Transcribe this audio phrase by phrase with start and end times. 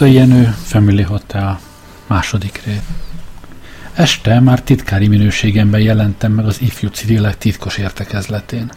[0.00, 1.60] a Jenő Family Hotel
[2.06, 2.78] második rész.
[3.94, 8.70] Este már titkári minőségemben jelentem meg az ifjú civilek titkos értekezletén.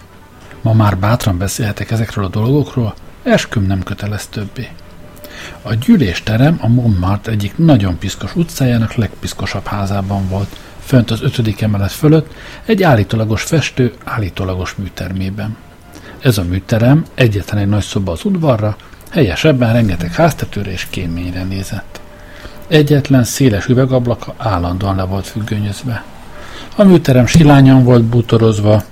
[0.61, 4.67] Ma már bátran beszélhetek ezekről a dolgokról, esküm nem kötelez többé.
[5.61, 11.91] A gyűlésterem a Montmartre egyik nagyon piszkos utcájának legpiszkosabb házában volt, fönt az ötödik emelet
[11.91, 12.33] fölött,
[12.65, 15.57] egy állítólagos festő állítólagos műtermében.
[16.19, 18.77] Ez a műterem egyetlen egy nagy szoba az udvarra,
[19.09, 22.00] Helyesebben rengeteg háztetőre és kéményre nézett.
[22.67, 26.03] Egyetlen széles üvegablaka állandóan le volt függönyözve.
[26.75, 28.83] A műterem silányan volt bútorozva,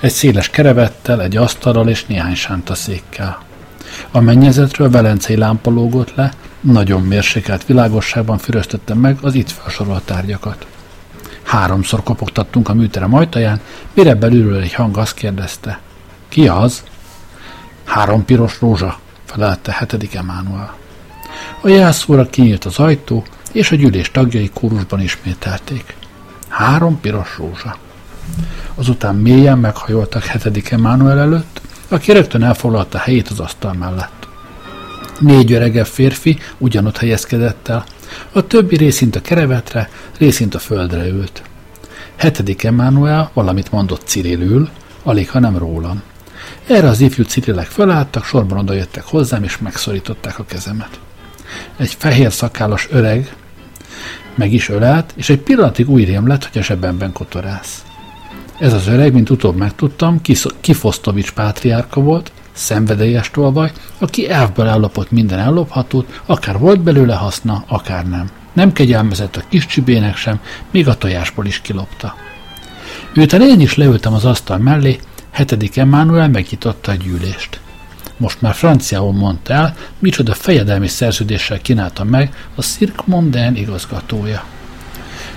[0.00, 3.38] egy széles kerevettel, egy asztalral és néhány sántaszékkel.
[4.10, 10.66] A mennyezetről velencei lámpa lógott le, nagyon mérsékelt világosságban füröztette meg az itt felsorolt tárgyakat.
[11.42, 13.60] Háromszor kopogtattunk a műterem ajtaján,
[13.94, 15.80] mire belülről egy hang azt kérdezte.
[16.28, 16.82] Ki az?
[17.84, 18.98] Három piros rózsa,
[19.36, 20.76] felelte hetedik Emmanuel.
[21.60, 25.96] A jelszóra kinyílt az ajtó, és a gyűlés tagjai kórusban ismételték.
[26.48, 27.76] Három piros rózsa.
[28.74, 34.28] Azután mélyen meghajoltak hetedik Emmanuel előtt, aki rögtön elfoglalta helyét az asztal mellett.
[35.18, 37.84] Négy öregebb férfi ugyanott helyezkedett el,
[38.32, 41.42] a többi részint a kerevetre, részint a földre ült.
[42.16, 44.68] Hetedik Emmanuel valamit mondott Cirilül,
[45.02, 46.02] alig ha nem rólam.
[46.66, 51.00] Erre az ifjú cirilek felálltak, sorban odajöttek hozzám, és megszorították a kezemet.
[51.76, 53.34] Egy fehér szakállas öreg
[54.34, 57.84] meg is ölelt, és egy pillanatig úgy rém lett, hogy a zsebemben kotorász.
[58.58, 60.20] Ez az öreg, mint utóbb megtudtam,
[60.60, 68.08] Kifosztovics pátriárka volt, szenvedélyes tolvaj, aki elvből ellopott minden ellophatót, akár volt belőle haszna, akár
[68.08, 68.30] nem.
[68.52, 70.40] Nem kegyelmezett a kis csibének sem,
[70.70, 72.14] még a tojásból is kilopta.
[73.14, 74.98] Miután én is leültem az asztal mellé,
[75.36, 77.60] Hetedik Emmanuel megnyitotta a gyűlést.
[78.16, 84.44] Most már franciául mondta el, micsoda fejedelmi szerződéssel kínálta meg a Cirque Mondain igazgatója.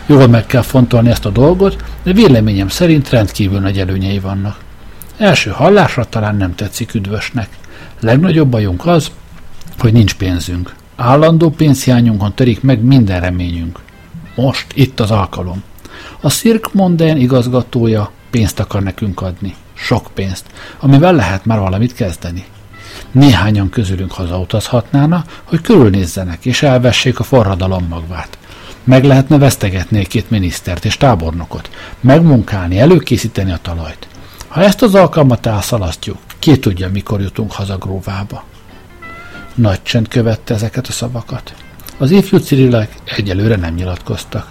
[0.05, 4.59] Jól meg kell fontolni ezt a dolgot, de véleményem szerint rendkívül nagy előnyei vannak.
[5.17, 7.49] Első hallásra talán nem tetszik üdvösnek.
[7.99, 9.11] Legnagyobb bajunk az,
[9.79, 10.75] hogy nincs pénzünk.
[10.95, 13.79] Állandó pénzhiányunkon törik meg minden reményünk.
[14.35, 15.63] Most itt az alkalom.
[16.21, 19.55] A Cirque Mondain igazgatója pénzt akar nekünk adni
[19.85, 20.45] sok pénzt,
[20.79, 22.45] amivel lehet már valamit kezdeni.
[23.11, 28.37] Néhányan közülünk hazautazhatnána, hogy körülnézzenek és elvessék a forradalom magvát.
[28.83, 31.69] Meg lehetne vesztegetni két minisztert és tábornokot,
[31.99, 34.07] megmunkálni, előkészíteni a talajt.
[34.47, 38.43] Ha ezt az alkalmat elszalasztjuk, ki tudja, mikor jutunk haza Gróvába.
[39.55, 41.53] Nagy csend követte ezeket a szavakat.
[41.97, 44.47] Az ifjú cirilek egyelőre nem nyilatkoztak.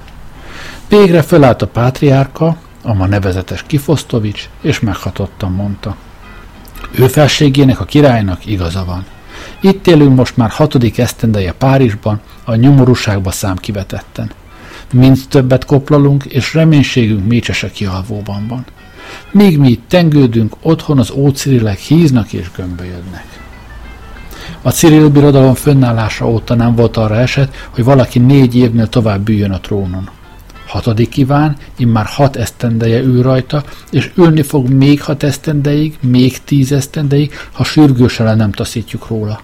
[0.89, 5.97] Végre fölállt a pátriárka, a ma nevezetes Kifosztovics, és meghatottan mondta.
[6.91, 9.07] Ő felségének a királynak igaza van.
[9.61, 14.31] Itt élünk most már hatodik esztendeje Párizsban, a nyomorúságba szám kivetetten.
[14.93, 18.65] Mind többet koplalunk, és reménységünk mécsesek kialvóban van.
[19.31, 23.27] Míg mi itt tengődünk, otthon az ócirilek híznak és gömbölyödnek.
[24.63, 29.51] A Cyril birodalom fönnállása óta nem volt arra eset, hogy valaki négy évnél tovább üljön
[29.51, 30.11] a trónon.
[30.69, 36.73] Hatodik Iván immár hat esztendeje ül rajta, és ülni fog még hat esztendeig, még tíz
[36.73, 39.41] esztendeig, ha sürgősen le nem taszítjuk róla.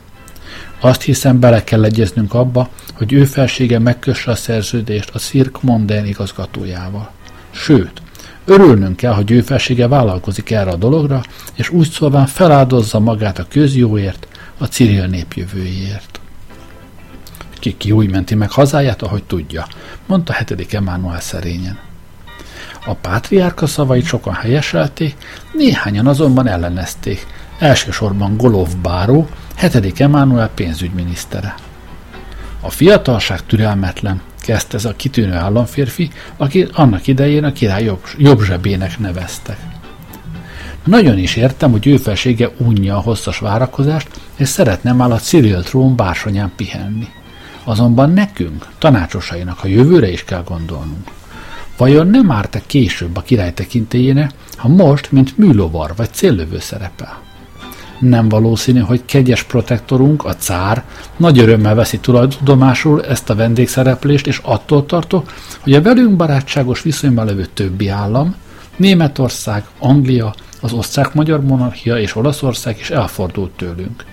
[0.81, 6.05] Azt hiszem, bele kell egyeznünk abba, hogy ő felsége megkösse a szerződést a Cirque Mondain
[6.05, 7.11] igazgatójával.
[7.50, 8.03] Sőt,
[8.44, 11.23] örülnünk kell, hogy ő felsége vállalkozik erre a dologra,
[11.55, 14.29] és úgy szólván feláldozza magát a közjóért,
[14.59, 16.20] a Cyril népjövőjéért.
[17.73, 19.67] Ki úgy menti meg hazáját, ahogy tudja,
[20.07, 21.79] mondta hetedik Emmanuel szerényen.
[22.87, 25.17] A pátriárka szavait sokan helyeselték,
[25.53, 27.27] néhányan azonban ellenezték,
[27.59, 31.55] elsősorban Golov Báró, hetedik Emmanuel pénzügyminisztere.
[32.61, 38.43] A fiatalság türelmetlen, kezdte ez a kitűnő államférfi, aki annak idején a király jobb, jobb
[38.43, 39.59] zsebének neveztek.
[40.85, 45.63] Nagyon is értem, hogy ő felsége unja a hosszas várakozást, és szeretne már a Cyril
[45.63, 47.09] trón bársonyán pihenni.
[47.65, 51.11] Azonban nekünk, tanácsosainak a jövőre is kell gondolnunk.
[51.77, 57.23] Vajon nem árt-e később a király tekintélyének, ha most, mint műlovar vagy céllövő szerepel?
[57.99, 60.85] Nem valószínű, hogy kegyes protektorunk, a cár,
[61.17, 67.27] nagy örömmel veszi tudomásul ezt a vendégszereplést, és attól tartok, hogy a velünk barátságos viszonyban
[67.27, 68.35] levő többi állam,
[68.77, 74.05] Németország, Anglia, az osztrák-magyar monarchia és Olaszország is elfordult tőlünk.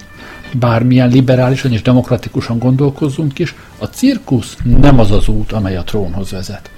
[0.53, 6.31] Bármilyen liberálisan és demokratikusan gondolkozzunk is, a cirkusz nem az az út, amely a trónhoz
[6.31, 6.71] vezet.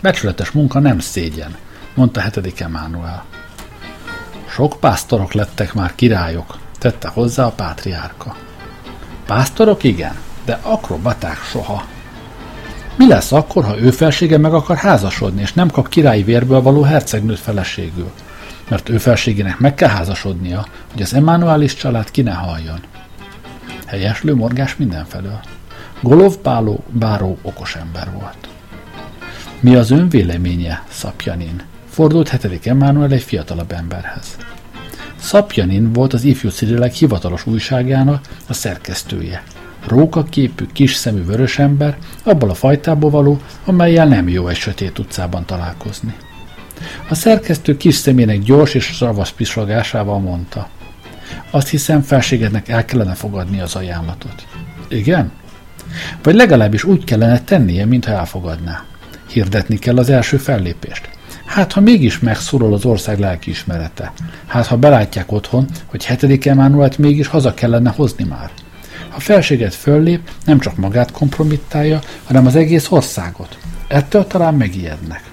[0.00, 1.56] Becsületes munka nem szégyen,
[1.94, 3.24] mondta hetedik Emmanuel.
[4.48, 8.36] Sok pásztorok lettek már királyok, tette hozzá a pátriárka.
[9.26, 11.86] Pásztorok igen, de akrobaták soha.
[12.96, 16.82] Mi lesz akkor, ha ő felsége meg akar házasodni, és nem kap királyi vérből való
[16.82, 18.10] hercegnőt feleségül?
[18.68, 22.80] Mert ő felségének meg kell házasodnia, hogy az Emmanuelis család ki ne halljon.
[23.86, 25.40] Helyeslő morgás mindenfelől.
[26.00, 28.48] Golov Báló báró okos ember volt.
[29.60, 31.62] Mi az ön véleménye, Szapjanin?
[31.90, 34.36] Fordult hetedik Emmanuel egy fiatalabb emberhez.
[35.16, 39.42] Szapjanin volt az ifjú Cirilek hivatalos újságának a szerkesztője.
[39.86, 46.14] Rókaképű, kis szemű vörösember, abból a fajtából való, amelyel nem jó egy sötét utcában találkozni.
[47.08, 50.68] A szerkesztő kis szemének gyors és ravasz pislogásával mondta.
[51.50, 54.46] Azt hiszem, felségednek el kellene fogadni az ajánlatot.
[54.88, 55.32] Igen?
[56.22, 58.84] Vagy legalábbis úgy kellene tennie, mintha elfogadná.
[59.28, 61.08] Hirdetni kell az első fellépést.
[61.44, 64.12] Hát, ha mégis megszólal az ország lelkiismerete.
[64.46, 68.50] Hát, ha belátják otthon, hogy hetedik Emánuelt mégis haza kellene hozni már.
[69.08, 73.58] Ha felséget föllép, nem csak magát kompromittálja, hanem az egész országot.
[73.88, 75.31] Ettől talán megijednek.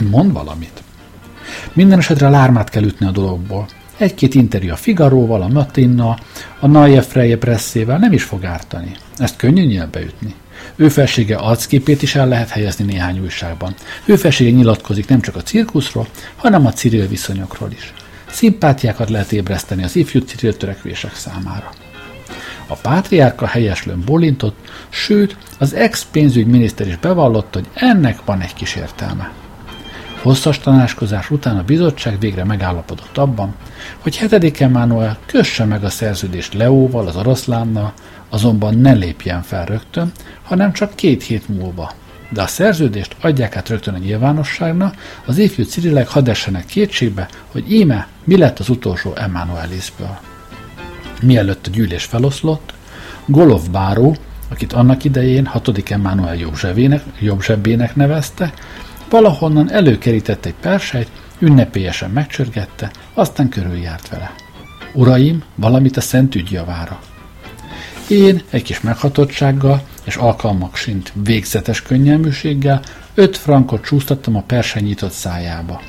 [0.00, 0.82] Mond valamit.
[1.72, 3.66] Minden esetre lármát kell ütni a dologból.
[3.96, 6.18] Egy-két interjú a Figaróval, a Matinna,
[6.60, 8.96] a Naje Freje presszével nem is fog ártani.
[9.16, 10.34] Ezt könnyű nyelbe ütni.
[10.76, 13.74] Ő felsége arcképét is el lehet helyezni néhány újságban.
[14.04, 16.06] Ő felsége nyilatkozik nem csak a cirkuszról,
[16.36, 17.92] hanem a Cyril viszonyokról is.
[18.30, 21.70] Szimpátiákat lehet ébreszteni az ifjú Cyril törekvések számára.
[22.66, 24.56] A pátriárka helyeslőn bolintott,
[24.88, 29.32] sőt, az ex-pénzügyminiszter is bevallotta, hogy ennek van egy kis értelme.
[30.26, 33.54] Hosszas tanácskozás után a bizottság végre megállapodott abban,
[33.98, 37.92] hogy hetedik Emmanuel kösse meg a szerződést Leóval, az oroszlánnal,
[38.28, 40.12] azonban ne lépjen fel rögtön,
[40.42, 41.92] hanem csak két hét múlva.
[42.28, 44.94] De a szerződést adják át rögtön a nyilvánosságnak,
[45.26, 50.18] az ifjú Cirilek hadd essenek kétségbe, hogy íme mi lett az utolsó Emmanuelisből.
[51.22, 52.72] Mielőtt a gyűlés feloszlott,
[53.26, 54.16] Golov báró,
[54.48, 55.90] akit annak idején 6.
[55.90, 58.52] Emmanuel jobbzsebének, jobbzsebének nevezte,
[59.10, 64.34] valahonnan előkerített egy persejt, ünnepélyesen megcsörgette, aztán körüljárt vele.
[64.92, 67.00] Uraim, valamit a szent ügy javára.
[68.08, 72.82] Én egy kis meghatottsággal és alkalmak sint végzetes könnyelműséggel
[73.14, 75.80] öt frankot csúsztattam a perseny nyitott szájába.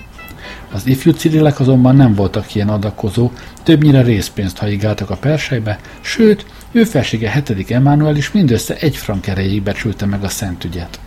[0.71, 3.31] Az ifjú cirilek azonban nem voltak ilyen adakozó,
[3.63, 9.63] többnyire részpénzt haigáltak a persejbe, sőt, ő felsége hetedik Emmanuel is mindössze egy frank erejéig
[9.63, 10.99] becsülte meg a szent ügyet.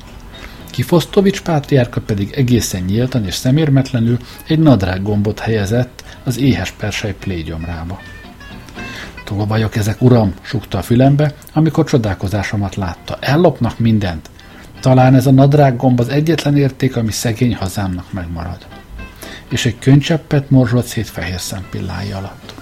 [0.71, 8.01] Kifosztovics pátriárka pedig egészen nyíltan és szemérmetlenül egy nadrág gombot helyezett az éhes persej plégyomrába.
[9.25, 13.17] Túl vagyok ezek, uram, sukta a fülembe, amikor csodálkozásomat látta.
[13.21, 14.31] Ellopnak mindent.
[14.81, 18.67] Talán ez a nadrág gomb az egyetlen érték, ami szegény hazámnak megmarad.
[19.49, 22.55] És egy könycseppet morzsolt szét fehér szempillája alatt.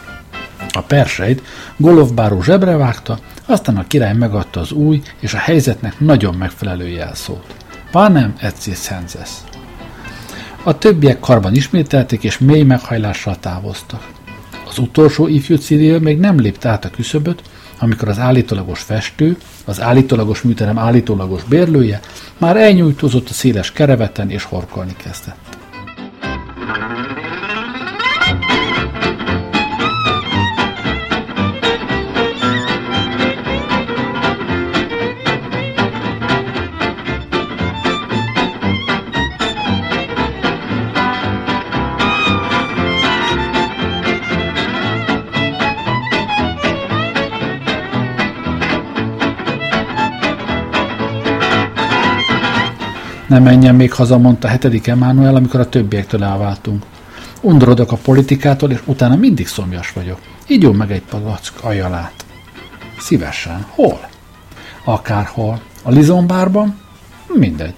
[0.73, 1.43] A perseit
[1.77, 7.58] Golovbáró zsebre vágta, aztán a király megadta az új és a helyzetnek nagyon megfelelő jelszót.
[7.91, 9.31] Panem et senses.
[10.63, 14.09] A többiek karban ismételték, és mély meghajlással távoztak.
[14.69, 17.43] Az utolsó ifjú Cyril még nem lépte át a küszöböt,
[17.79, 22.01] amikor az állítólagos festő, az állítólagos műterem állítólagos bérlője
[22.39, 25.48] már elnyújtózott a széles kereveten és horkolni kezdett.
[53.29, 56.85] Nem menjen még haza, mondta hetedik Emmanuel, amikor a többiektől elváltunk.
[57.41, 60.19] Undorodok a politikától, és utána mindig szomjas vagyok.
[60.47, 62.25] Így meg egy palack ajalát.
[62.99, 63.67] Szívesen.
[63.69, 64.09] Hol?
[64.85, 65.61] Akárhol.
[65.83, 66.79] A Lizombárban?
[67.27, 67.75] Mindegy.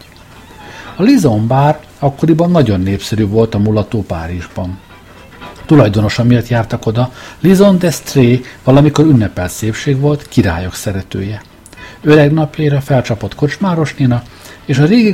[0.97, 4.79] A Lizombár akkoriban nagyon népszerű volt a mulató Párizsban.
[5.67, 11.43] Tulajdonosa miatt jártak oda, Lison d'Estré valamikor ünnepelt szépség volt, királyok szeretője.
[12.03, 14.23] Öreg napjaira felcsapott kocsmárosnéna,
[14.71, 15.13] és a régi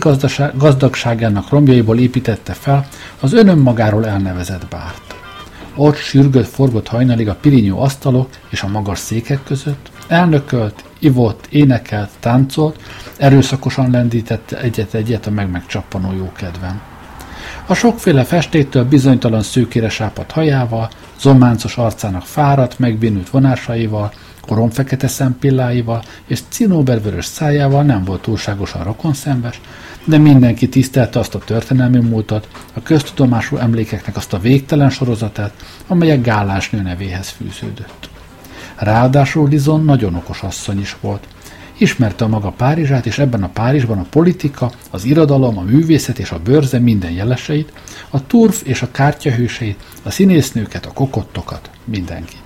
[0.54, 2.88] gazdagságának romjaiból építette fel
[3.20, 5.14] az önön magáról elnevezett bárt.
[5.74, 12.10] Ott sürgött, forgott hajnalig a pirinyó asztalok és a magas székek között, elnökölt, ivott, énekelt,
[12.20, 12.80] táncolt,
[13.16, 16.80] erőszakosan lendítette egyet-egyet a meg-megcsappanó jókedven.
[17.66, 24.12] A sokféle festéktől bizonytalan szőkére sápadt hajával, zománcos arcának fáradt, megbénült vonásaival,
[24.46, 29.60] koromfekete szempilláival és cinóbervörös szájával nem volt túlságosan rokonszenves,
[30.04, 35.52] de mindenki tisztelte azt a történelmi múltat, a köztudomású emlékeknek azt a végtelen sorozatát,
[35.86, 38.08] amelyek Gálás nő nevéhez fűződött.
[38.76, 41.26] Ráadásul Lizon nagyon okos asszony is volt.
[41.78, 46.30] Ismerte a maga Párizsát, és ebben a Párizsban a politika, az irodalom, a művészet és
[46.30, 47.72] a bőrze minden jeleseit,
[48.10, 52.45] a turf és a kártyahőseit, a színésznőket, a kokottokat, mindenkit.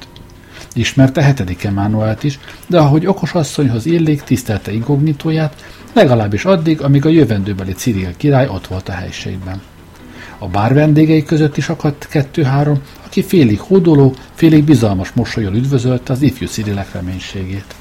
[0.75, 7.09] Ismerte hetedik Emánuelt is, de ahogy okos asszonyhoz illik, tisztelte inkognitóját, legalábbis addig, amíg a
[7.09, 9.61] jövendőbeli Cyril király ott volt a helységben.
[10.39, 16.23] A bár vendégei között is akadt kettő-három, aki félig hódoló, félig bizalmas mosolyol üdvözölte az
[16.23, 17.75] ifjú Cyrilek reménységét.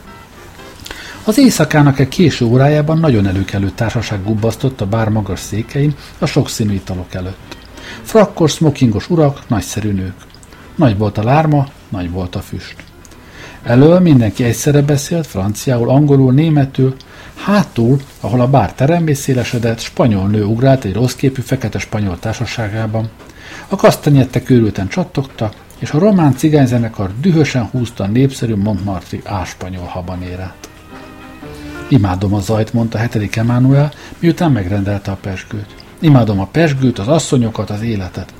[1.23, 6.73] Az éjszakának egy késő órájában nagyon előkelő társaság gubbasztott a bár magas székein a sokszínű
[6.73, 7.57] italok előtt.
[8.01, 10.28] Frakkos, smokingos urak, nagyszerű nők.
[10.79, 12.75] Nagy volt a lárma, nagy volt a füst.
[13.63, 16.95] Elől mindenki egyszerre beszélt, franciául, angolul, németül,
[17.35, 23.09] hátul, ahol a bár terembé szélesedett, spanyol nő ugrált egy rosszképű fekete spanyol társaságában.
[23.67, 30.69] A kasztanyettek őrülten csattogtak, és a román cigányzenekar dühösen húzta a népszerű Montmartri áspanyol habanérát.
[31.87, 35.75] Imádom a zajt, mondta hetedik Emmanuel, miután megrendelte a pesgőt.
[35.99, 38.33] Imádom a pesgőt, az asszonyokat, az életet.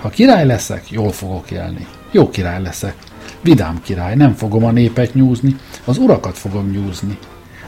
[0.00, 1.86] Ha király leszek, jól fogok élni.
[2.10, 2.94] Jó király leszek.
[3.40, 7.18] Vidám király, nem fogom a népet nyúzni, az urakat fogom nyúzni.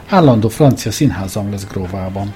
[0.09, 2.33] Állandó francia színházam lesz Gróvában.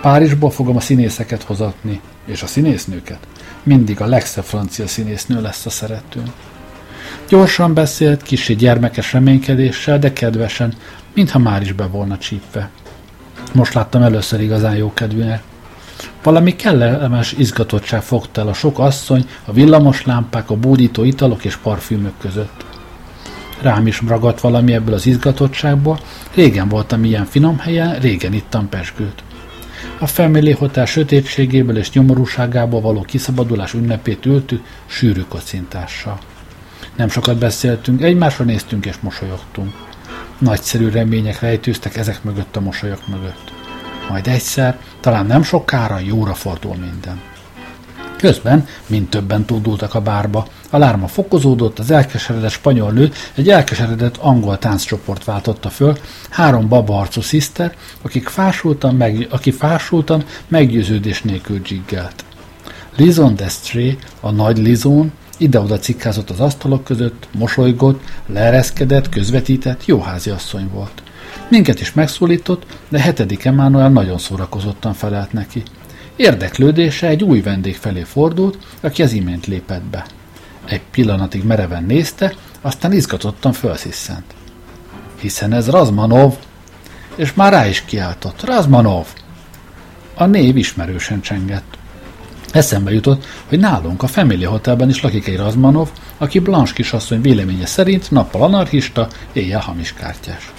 [0.00, 3.18] Párizsból fogom a színészeket hozatni, és a színésznőket.
[3.62, 6.32] Mindig a legszebb francia színésznő lesz a szeretőm.
[7.28, 10.74] Gyorsan beszélt, kicsi gyermekes reménykedéssel, de kedvesen,
[11.14, 12.70] mintha már is be volna csípve.
[13.52, 15.42] Most láttam először igazán jókedvűnek.
[16.28, 21.56] Valami kellemes izgatottság fogta el a sok asszony, a villamos lámpák, a bódító italok és
[21.56, 22.64] parfümök között.
[23.60, 26.00] Rám is ragadt valami ebből az izgatottságból,
[26.34, 29.22] régen voltam ilyen finom helyen, régen ittam pesgőt.
[29.98, 36.18] A Family Hotel sötétségéből és nyomorúságából való kiszabadulás ünnepét ültük sűrű kocintással.
[36.96, 39.72] Nem sokat beszéltünk, egymásra néztünk és mosolyogtunk.
[40.38, 43.57] Nagyszerű remények rejtőztek ezek mögött a mosolyok mögött.
[44.08, 47.20] Majd egyszer, talán nem sokára jóra fordul minden.
[48.16, 50.46] Közben mind többen tudultak a bárba.
[50.70, 55.98] A lárma fokozódott, az elkeseredett spanyol nő egy elkeseredett angol tánccsoport váltotta föl,
[56.30, 62.24] három babaarcú sziszter, akik fásultan, meg, aki fásultan meggyőződés nélkül dzsiggelt.
[62.96, 70.68] Lizon Destré, a nagy Lizon, ide-oda cikkázott az asztalok között, mosolygott, leereszkedett, közvetített, jóházi asszony
[70.72, 71.02] volt.
[71.48, 75.62] Minket is megszólított, de hetedik Emmanuel nagyon szórakozottan felelt neki.
[76.16, 80.06] Érdeklődése egy új vendég felé fordult, aki az imént lépett be.
[80.64, 84.34] Egy pillanatig mereven nézte, aztán izgatottan felsziszent.
[85.20, 86.34] Hiszen ez Razmanov,
[87.14, 88.44] és már rá is kiáltott.
[88.44, 89.06] Razmanov!
[90.14, 91.78] A név ismerősen csengett.
[92.52, 95.88] Eszembe jutott, hogy nálunk a Family Hotelben is lakik egy Razmanov,
[96.18, 100.52] aki Blanche kisasszony véleménye szerint nappal anarchista, éjjel hamiskártyás.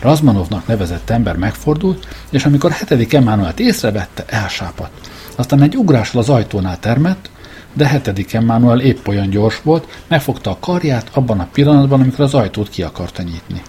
[0.00, 5.10] Razmanovnak nevezett ember megfordult, és amikor hetedik Emmanuelt észrevette, elsápadt.
[5.36, 7.30] Aztán egy ugrással az ajtónál termett,
[7.72, 12.34] de hetedik Emmanuel épp olyan gyors volt, megfogta a karját abban a pillanatban, amikor az
[12.34, 13.62] ajtót ki akarta nyitni.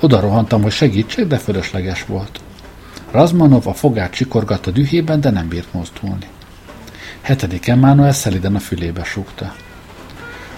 [0.00, 2.40] Oda rohantam, hogy segítsek, de fölösleges volt.
[3.10, 6.26] Razmanov a fogát csikorgatta dühében, de nem bírt mozdulni.
[7.20, 9.54] Hetedik Emmanuel szeliden a fülébe súgta.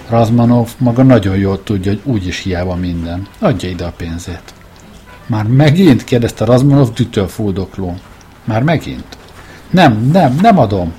[0.09, 3.27] Razmanov maga nagyon jól tudja, hogy úgyis hiába minden.
[3.39, 4.54] Adja ide a pénzét.
[5.25, 6.03] Már megint?
[6.03, 7.97] kérdezte Razmanov dütől fuldokló.
[8.43, 9.17] Már megint?
[9.69, 10.93] Nem, nem, nem adom.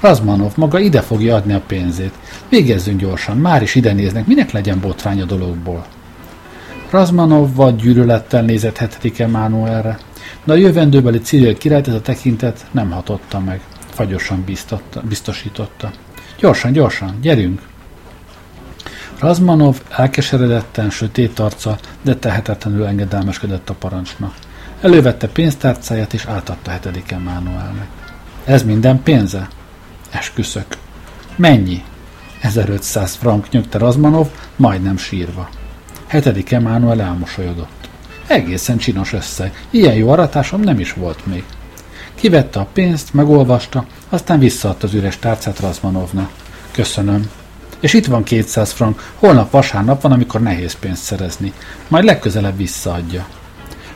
[0.00, 2.12] Razmanov maga ide fogja adni a pénzét.
[2.48, 5.84] Végezzünk gyorsan, már is ide néznek, minek legyen botrány a dologból.
[6.90, 9.98] Razmanov vagy gyűlölettel nézett hetedik Emmanuelre.
[10.44, 13.60] de a jövendőbeli Cyril királyt ez a tekintet nem hatotta meg.
[13.90, 14.44] Fagyosan
[15.02, 15.90] biztosította.
[16.38, 17.69] Gyorsan, gyorsan, gyerünk!
[19.20, 24.34] Razmanov elkeseredetten, sötét arca, de tehetetlenül engedelmeskedett a parancsnak.
[24.80, 27.88] Elővette pénztárcáját és átadta hetedik Emmanuelnek.
[28.44, 29.48] Ez minden pénze?
[30.10, 30.66] Esküszök.
[31.36, 31.82] Mennyi?
[32.40, 35.48] 1500 frank nyögte Razmanov, majdnem sírva.
[36.06, 37.88] Hetedik Emmanuel elmosolyodott.
[38.26, 39.66] Egészen csinos összeg.
[39.70, 41.44] Ilyen jó aratásom nem is volt még.
[42.14, 46.30] Kivette a pénzt, megolvasta, aztán visszaadta az üres tárcát Razmanovnak.
[46.70, 47.30] Köszönöm.
[47.80, 49.12] És itt van 200 frank.
[49.14, 51.52] Holnap vasárnap van, amikor nehéz pénzt szerezni.
[51.88, 53.26] Majd legközelebb visszaadja.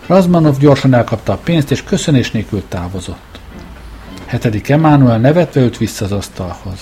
[0.06, 3.38] Razmanov gyorsan elkapta a pénzt, és köszönés nélkül távozott.
[4.26, 6.78] Hetedik Emmanuel nevetve ült vissza az asztalhoz.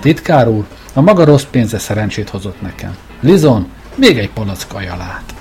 [0.00, 2.96] Titkár úr, a maga rossz pénze szerencsét hozott nekem.
[3.20, 5.33] Lizon, még egy palack ajalát.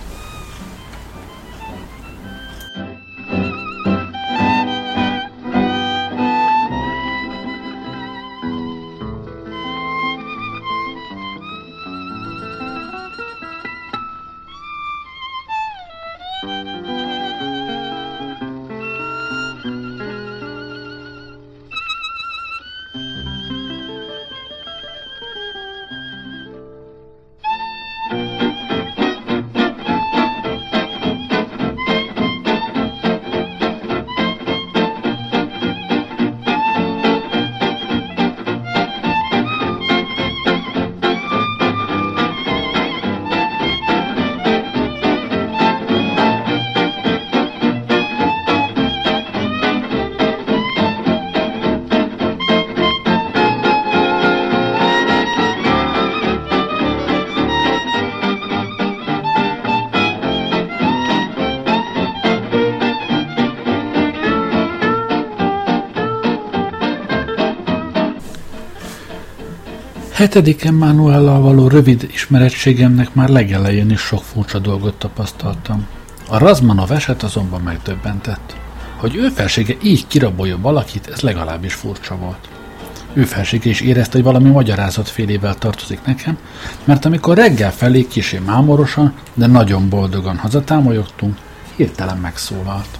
[70.24, 75.88] Hetedik Emmanuellal való rövid ismerettségemnek már legelején is sok furcsa dolgot tapasztaltam.
[76.30, 78.56] A Razmanov eset azonban megdöbbentett.
[78.98, 82.50] Hogy ő felsége így kirabolja valakit, ez legalábbis furcsa volt.
[83.14, 86.38] Ő felsége is érezte, hogy valami magyarázat félével tartozik nekem,
[86.84, 91.38] mert amikor reggel felé kisé mámorosan, de nagyon boldogan hazatámolyogtunk,
[91.76, 93.00] hirtelen megszólalt.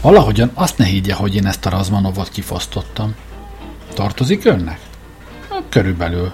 [0.00, 3.14] Valahogyan azt ne higgye, hogy én ezt a Razmanovot kifosztottam.
[3.94, 4.92] Tartozik önnek?
[5.74, 6.32] Körülbelül.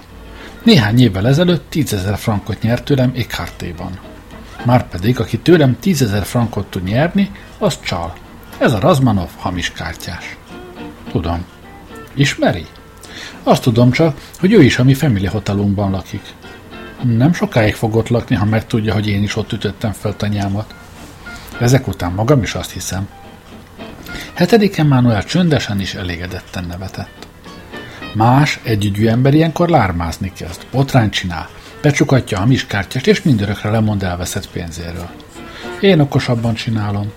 [0.63, 3.99] Néhány évvel ezelőtt tízezer frankot nyert tőlem Ékhartéban.
[4.65, 8.17] Márpedig, aki tőlem tízezer frankot tud nyerni, az csal.
[8.59, 10.37] Ez a Razmanov hamis kártyás.
[11.11, 11.45] Tudom.
[12.15, 12.67] Ismeri?
[13.43, 16.23] Azt tudom csak, hogy ő is a mi family hotelunkban lakik.
[17.03, 20.75] Nem sokáig fogott lakni, ha megtudja, hogy én is ott ütöttem fel tanyámat.
[21.61, 23.09] Ezek után magam is azt hiszem.
[24.35, 27.20] Hetedik Emmanuel csöndesen is elégedetten nevetett.
[28.13, 31.49] Más, együgyű ember ilyenkor lármázni kezd, botrány csinál,
[31.83, 35.09] becsukatja a miskártyást, és mindörökre lemond elveszett pénzéről.
[35.81, 37.13] Én okosabban csinálom.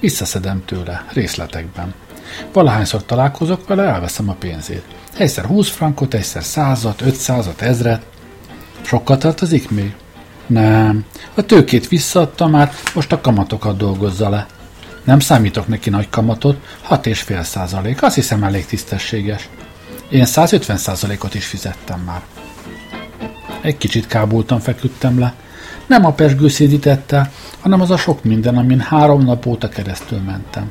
[0.00, 1.94] Visszaszedem tőle, részletekben.
[2.52, 4.82] Valahányszor találkozok vele, elveszem a pénzét.
[5.16, 8.06] Egyszer 20 frankot, egyszer százat, ötszázat, ezret.
[8.82, 9.94] Sokkal tartozik még?
[10.46, 11.04] Nem.
[11.34, 14.46] A tőkét visszaadta már, most a kamatokat dolgozza le.
[15.04, 16.56] Nem számítok neki nagy kamatot,
[16.88, 19.48] 6,5 százalék, azt hiszem elég tisztességes.
[20.08, 22.22] Én 150%-ot is fizettem már.
[23.60, 25.34] Egy kicsit kábultan feküdtem le.
[25.86, 30.70] Nem a pesgő szédítette, hanem az a sok minden, amin három nap óta keresztül mentem.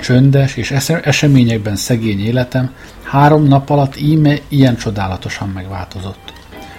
[0.00, 0.70] Csöndes és
[1.02, 6.32] eseményekben szegény életem három nap alatt íme ilyen csodálatosan megváltozott.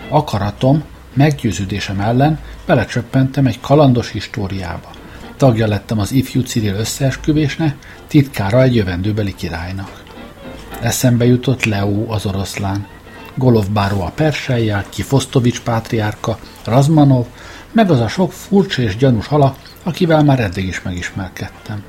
[0.09, 4.91] Akaratom, meggyőződésem ellen belecsöppentem egy kalandos históriába.
[5.37, 7.75] Tagja lettem az ifjú Cyril összeesküvésnek,
[8.07, 10.00] titkára egy jövendőbeli királynak.
[10.81, 12.87] Eszembe jutott Leo az oroszlán,
[13.35, 17.25] Golov báró a persejjel, Kifosztovics pátriárka, Razmanov,
[17.71, 21.83] meg az a sok furcsa és gyanús hala, akivel már eddig is megismerkedtem.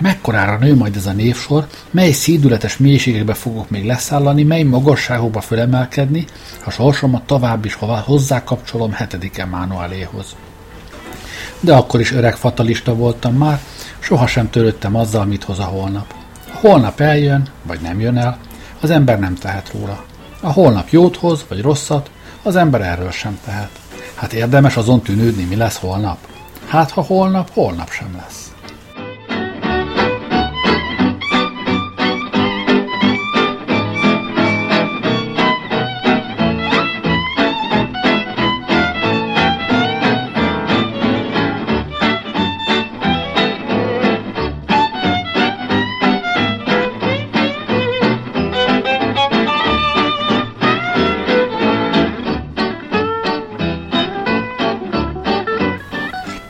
[0.00, 6.24] Mekkorára nő majd ez a névsor, mely szédületes mélységekbe fogok még leszállani, mely magasságokba fölemelkedni,
[6.60, 10.36] ha sorsomat tovább is hová hozzákapcsolom hetedik Emmanueléhoz.
[11.60, 13.60] De akkor is öreg fatalista voltam már,
[13.98, 16.17] sohasem törődtem azzal, mit hoz a holnap.
[16.60, 18.38] Holnap eljön, vagy nem jön el,
[18.80, 20.04] az ember nem tehet róla.
[20.40, 22.10] A holnap jót hoz, vagy rosszat,
[22.42, 23.70] az ember erről sem tehet.
[24.14, 26.18] Hát érdemes azon tűnődni, mi lesz holnap.
[26.66, 28.47] Hát ha holnap, holnap sem lesz.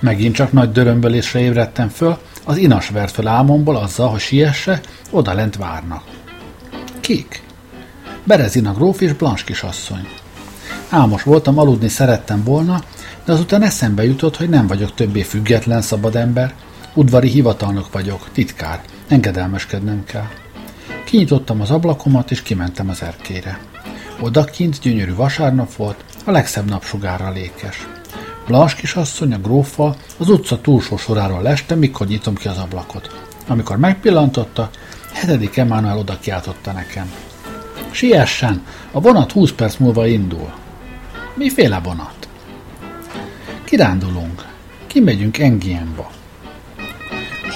[0.00, 4.80] Megint csak nagy dörömbölésre ébredtem föl, az inas vert föl álmomból azzal, hogy siesse,
[5.10, 6.02] oda lent várnak.
[7.00, 7.42] Kik?
[8.24, 10.08] Berezina gróf és Blanche kisasszony.
[10.88, 12.82] Álmos voltam, aludni szerettem volna,
[13.24, 16.54] de azután eszembe jutott, hogy nem vagyok többé független szabad ember,
[16.94, 20.28] udvari hivatalnok vagyok, titkár, engedelmeskednem kell.
[21.04, 23.58] Kinyitottam az ablakomat, és kimentem az erkére.
[24.20, 27.86] Odakint gyönyörű vasárnap volt, a legszebb napsugárra lékes.
[28.48, 33.24] Blanche kisasszony a gróffal az utca túlsó soráról leste, mikor nyitom ki az ablakot.
[33.46, 34.70] Amikor megpillantotta,
[35.12, 37.12] hetedik Emmanuel oda kiáltotta nekem.
[37.90, 40.52] Siessen, a vonat 20 perc múlva indul.
[41.34, 42.28] Miféle vonat?
[43.64, 44.44] Kirándulunk.
[44.86, 46.10] Kimegyünk Engienba.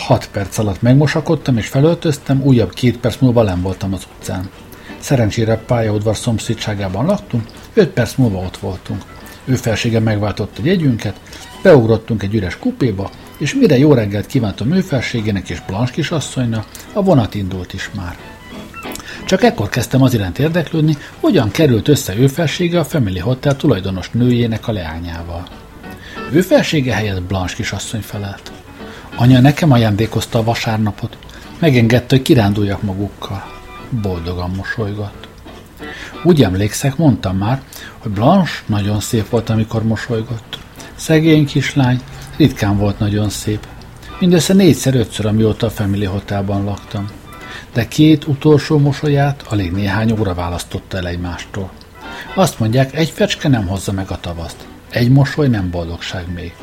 [0.06, 4.50] Hat perc alatt megmosakodtam és felöltöztem, újabb két perc múlva nem voltam az utcán.
[4.98, 9.11] Szerencsére pályaudvar szomszédságában laktunk, öt perc múlva ott voltunk.
[9.44, 11.20] Ő felsége megváltott a jegyünket,
[11.62, 17.02] beugrottunk egy üres kupéba, és mire jó reggelt kívántam ő felségének és Blanche kisasszonynak, a
[17.02, 18.16] vonat indult is már.
[19.24, 24.10] Csak ekkor kezdtem az iránt érdeklődni, hogyan került össze ő felsége a Family Hotel tulajdonos
[24.10, 25.46] nőjének a leányával.
[26.32, 28.52] Ő felsége helyett Blanche kisasszony felelt.
[29.16, 31.16] Anya nekem ajándékozta a vasárnapot,
[31.58, 33.50] megengedte, hogy kiránduljak magukkal.
[34.02, 35.28] Boldogan mosolygott.
[36.24, 37.62] Úgy emlékszek, mondtam már,
[38.02, 40.58] hogy Blanche nagyon szép volt, amikor mosolygott.
[40.94, 42.00] Szegény kislány,
[42.36, 43.66] ritkán volt nagyon szép.
[44.18, 47.08] Mindössze négyszer-ötször, amióta a Family Hotelban laktam.
[47.72, 51.70] De két utolsó mosolyát alig néhány óra választotta el egymástól.
[52.34, 54.66] Azt mondják, egy fecske nem hozza meg a tavaszt.
[54.90, 56.54] Egy mosoly nem boldogság még.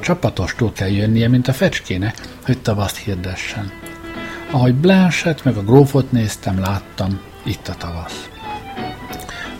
[0.00, 3.72] Csapatostól kell jönnie, mint a fecskének, hogy tavaszt hirdessen.
[4.50, 8.28] Ahogy Blanchett meg a grófot néztem, láttam, itt a tavasz.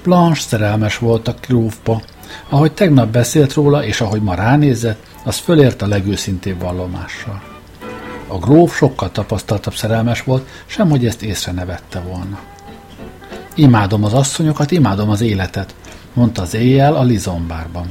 [0.03, 2.03] Blanche szerelmes volt a grófba,
[2.49, 7.43] ahogy tegnap beszélt róla, és ahogy ma ránézett, az fölért a legőszintébb vallomással.
[8.27, 12.39] A gróf sokkal tapasztaltabb szerelmes volt, sem hogy ezt észre ne vette volna.
[13.55, 15.75] Imádom az asszonyokat, imádom az életet,
[16.13, 17.91] mondta az éjjel a Lizombárban.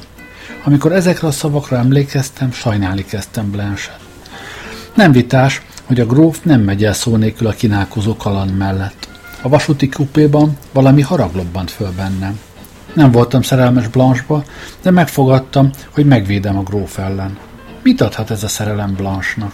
[0.63, 3.99] Amikor ezekre a szavakra emlékeztem, sajnálni kezdtem Blanche-et.
[4.93, 9.07] Nem vitás, hogy a gróf nem megy el szó nélkül a kínálkozó kaland mellett.
[9.41, 12.39] A vasúti kupéban valami harag lobbant föl bennem.
[12.93, 14.43] Nem voltam szerelmes Blanche-ba,
[14.81, 17.37] de megfogadtam, hogy megvédem a gróf ellen.
[17.83, 19.53] Mit adhat ez a szerelem Blanche-nak?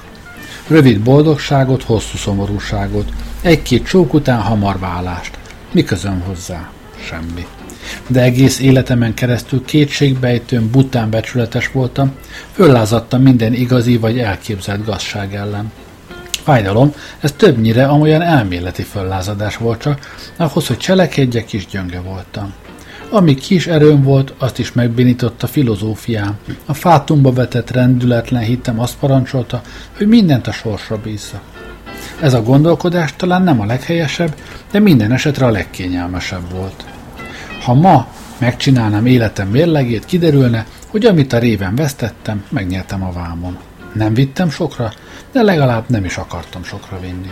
[0.68, 5.38] Rövid boldogságot, hosszú szomorúságot, egy-két csók után hamar válást.
[5.72, 6.70] Mi közöm hozzá?
[7.06, 7.46] Semmi
[8.08, 12.12] de egész életemen keresztül kétségbejtőn bután becsületes voltam,
[12.52, 15.72] föllázadtam minden igazi vagy elképzelt gazság ellen.
[16.44, 20.00] Fájdalom, ez többnyire amolyan elméleti föllázadás volt csak,
[20.38, 22.54] ahhoz, hogy cselekedjek is gyönge voltam.
[23.10, 26.38] Ami kis erőm volt, azt is megbénított a filozófiám.
[26.66, 29.62] A fátumba vetett rendületlen hittem azt parancsolta,
[29.98, 31.42] hogy mindent a sorsra bízza.
[32.22, 34.36] Ez a gondolkodás talán nem a leghelyesebb,
[34.72, 36.86] de minden esetre a legkényelmesebb volt.
[37.62, 43.58] Ha ma megcsinálnám életem mérlegét, kiderülne, hogy amit a réven vesztettem, megnyertem a vámon.
[43.94, 44.92] Nem vittem sokra,
[45.34, 47.32] de legalább nem is akartam sokra vinni.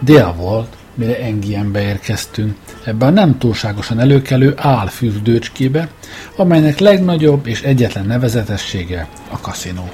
[0.00, 5.88] Dél volt, mire Engienbe érkeztünk, ebben a nem túlságosan előkelő álfürdőcskébe,
[6.36, 9.88] amelynek legnagyobb és egyetlen nevezetessége a kaszinó.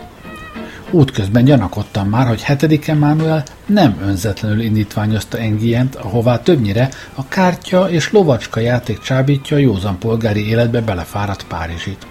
[0.91, 8.13] Útközben gyanakodtam már, hogy hetedik Emmanuel nem önzetlenül indítványozta Engient, ahová többnyire a kártya és
[8.13, 12.10] lovacska játék csábítja a józan polgári életbe belefáradt Párizsit.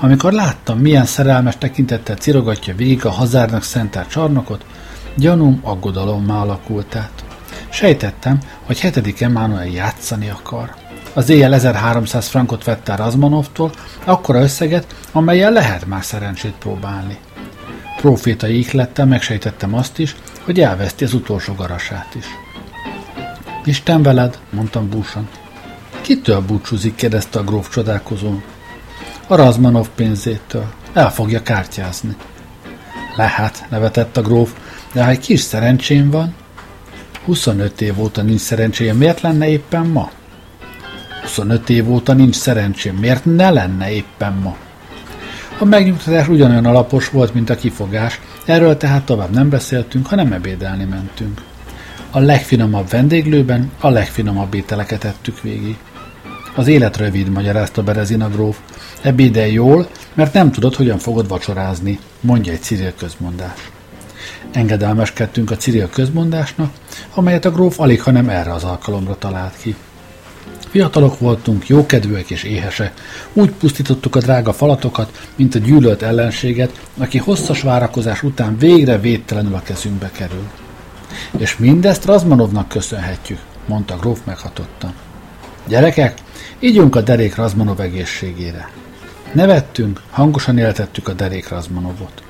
[0.00, 4.64] Amikor láttam, milyen szerelmes tekintettel cirogatja végig a hazárnak szentelt csarnokot,
[5.16, 7.24] gyanúm aggodalommá alakult át.
[7.68, 10.74] Sejtettem, hogy hetedik Emmanuel játszani akar.
[11.12, 13.72] Az éjjel 1300 frankot vette Razmanovtól,
[14.04, 17.18] akkora összeget, amelyel lehet már szerencsét próbálni.
[17.96, 22.26] Profétai ihlettel megsejtettem azt is, hogy elveszti az utolsó garasát is.
[23.64, 25.28] Isten veled, mondtam búsan.
[26.00, 28.42] Kitől búcsúzik, kérdezte a gróf csodálkozón.
[29.26, 30.66] A Razmanov pénzétől.
[30.92, 32.16] El fogja kártyázni.
[33.16, 34.52] Lehet, nevetett a gróf,
[34.92, 36.34] de ha egy kis szerencsém van,
[37.24, 40.10] 25 év óta nincs szerencsém, miért lenne éppen ma?
[41.22, 44.56] 25 év óta nincs szerencsém, miért ne lenne éppen ma?
[45.58, 50.84] A megnyugtatás ugyanolyan alapos volt, mint a kifogás, erről tehát tovább nem beszéltünk, hanem ebédelni
[50.84, 51.42] mentünk.
[52.10, 55.76] A legfinomabb vendéglőben a legfinomabb ételeket ettük végig.
[56.54, 58.58] Az élet rövid, magyarázta Berezina gróf.
[59.04, 63.70] Ebédel jól, mert nem tudod, hogyan fogod vacsorázni, mondja egy Cyril közmondás.
[64.52, 66.72] Engedelmeskedtünk a Cyril közmondásnak,
[67.14, 69.74] amelyet a gróf alig, hanem erre az alkalomra talált ki.
[70.68, 72.92] Fiatalok voltunk, jókedvűek és éhesek.
[73.32, 79.54] Úgy pusztítottuk a drága falatokat, mint a gyűlölt ellenséget, aki hosszas várakozás után végre védtelenül
[79.54, 80.48] a kezünkbe kerül.
[81.36, 84.94] És mindezt Razmanovnak köszönhetjük, mondta gróf meghatottan.
[85.66, 86.18] Gyerekek,
[86.58, 88.68] ígyunk a derék Razmanov egészségére.
[89.34, 92.22] Nevettünk, hangosan éltettük a derék Razmanovot.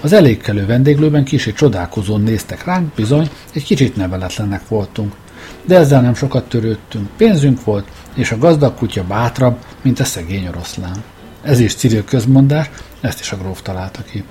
[0.00, 5.14] Az elégkelő vendéglőben kicsit csodálkozón néztek ránk, bizony, egy kicsit neveletlenek voltunk.
[5.64, 7.08] De ezzel nem sokat törődtünk.
[7.16, 11.02] Pénzünk volt, és a gazdag kutya bátrabb, mint a szegény oroszlán.
[11.42, 14.24] Ez is Cyril közmondás, ezt is a gróf találta ki.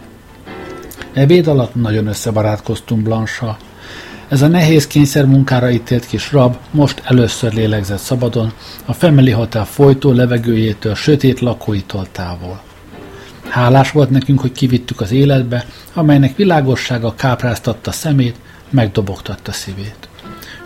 [1.14, 3.58] Ebéd alatt nagyon összebarátkoztunk Blansa.
[4.32, 8.54] Ez a nehéz kényszer munkára ítélt kis rab most először lélegzett szabadon,
[8.86, 12.62] a Family Hotel folytó levegőjétől, sötét lakóitól távol.
[13.50, 18.36] Hálás volt nekünk, hogy kivittük az életbe, amelynek világossága kápráztatta szemét,
[18.70, 20.10] megdobogtatta szívét.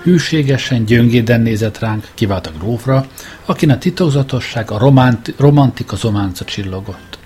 [0.04, 3.06] Hűségesen, gyöngéden nézett ránk, kivált a grófra,
[3.46, 7.18] akin a titokzatosság, a romanti, romantika zománca csillogott.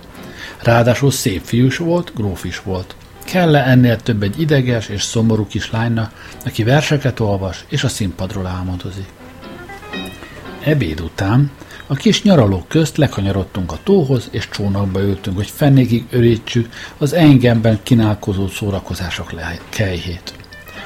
[0.64, 2.96] Ráadásul szép fiús volt, gróf is volt.
[3.30, 6.12] Kell-e ennél több egy ideges és szomorú kis lányna,
[6.46, 9.08] aki verseket olvas és a színpadról álmodozik?
[10.64, 11.52] Ebéd után
[11.88, 17.80] a kis nyaralók közt lekanyarodtunk a tóhoz, és csónakba ültünk, hogy fennékig örítsük az engemben
[17.84, 19.32] kínálkozó szórakozások
[19.70, 20.34] kejhét.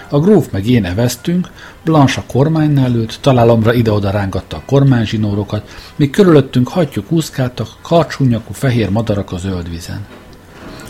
[0.09, 1.49] A gróf meg én eveztünk,
[1.83, 8.89] Blanche a kormánynál ült, találomra ide-oda rángatta a kormányzsinórokat, míg körülöttünk hattyúk úszkáltak, karcsúnyakú fehér
[8.89, 10.05] madarak a zöld vízen.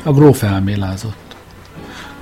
[0.04, 1.23] A gróf elmélázott.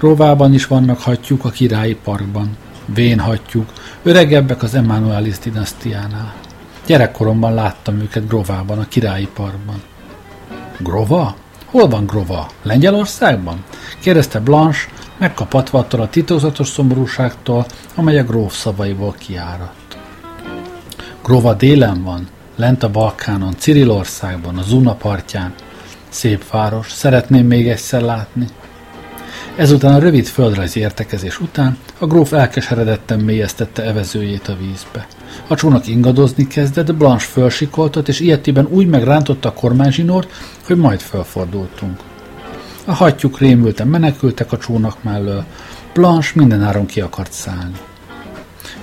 [0.02, 2.58] Gróvában is vannak hattyúk a királyi parkban.
[2.86, 3.70] Vén hattyúk,
[4.04, 6.34] öregebbek az Emmanuelis dinasztiánál.
[6.86, 9.82] Gyerekkoromban láttam őket Grovában, a királyi parkban.
[10.78, 11.36] Grova?
[11.66, 12.48] Hol van Grova?
[12.64, 13.64] Lengyelországban?
[14.00, 14.88] kérdezte Blanche,
[15.18, 19.98] megkapatva attól a titokzatos szomorúságtól, amely a gróf szavaiból kiáradt.
[21.24, 25.54] Grova délen van, lent a Balkánon, Cirilországban, a Zuna partján.
[26.10, 28.48] Szép város, szeretném még egyszer látni.
[29.56, 35.08] Ezután a rövid földrajzi értekezés után a gróf elkeseredetten mélyeztette evezőjét a vízbe.
[35.48, 40.32] A csónak ingadozni kezdett, Blanche fölsikoltott, és ilyetiben úgy megrántotta a kormányzsinort,
[40.66, 42.00] hogy majd felfordultunk.
[42.86, 45.44] A hattyúk rémülten menekültek a csónak mellől.
[45.94, 47.78] Blanche mindenáron ki akart szállni.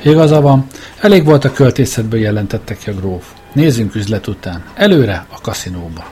[0.02, 0.66] Igaza van,
[1.00, 3.24] elég volt a költészetből jelentette ki a gróf.
[3.52, 4.64] Nézzünk üzlet után.
[4.74, 6.10] Előre a kaszinóba.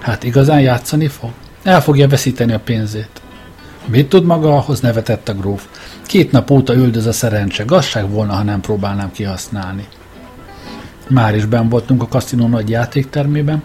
[0.00, 1.30] Hát igazán játszani fog?
[1.62, 3.20] El fogja veszíteni a pénzét.
[3.86, 5.66] Mit tud maga ahhoz nevetett a gróf?
[6.06, 9.86] Két nap óta üldöz a szerencse, gazság volna, ha nem próbálnám kihasználni.
[11.08, 13.62] Már is ben voltunk a kaszinó nagy játéktermében,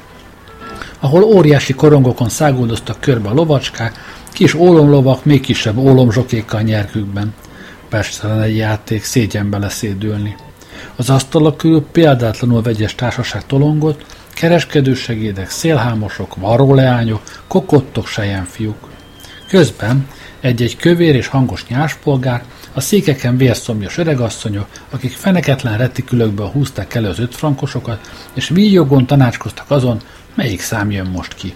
[0.99, 3.93] ahol óriási korongokon száguldoztak körbe a lovacskák,
[4.31, 7.33] kis ólomlovak, még kisebb ólomzsokékkal nyerkükben.
[7.89, 10.35] Persze egy játék, szégyenbe leszédülni.
[10.95, 18.90] Az asztalok körül példátlanul vegyes társaság tolongott, kereskedősegédek, szélhámosok, varróleányok, kokottok, sejenfiúk.
[19.51, 20.07] Közben
[20.39, 27.19] egy-egy kövér és hangos nyáspolgár, a székeken vérszomjas öregasszonyok, akik feneketlen retikülökből húzták elő az
[27.19, 30.01] ötfrankosokat, és víjogon tanácskoztak azon,
[30.35, 31.53] melyik szám jön most ki.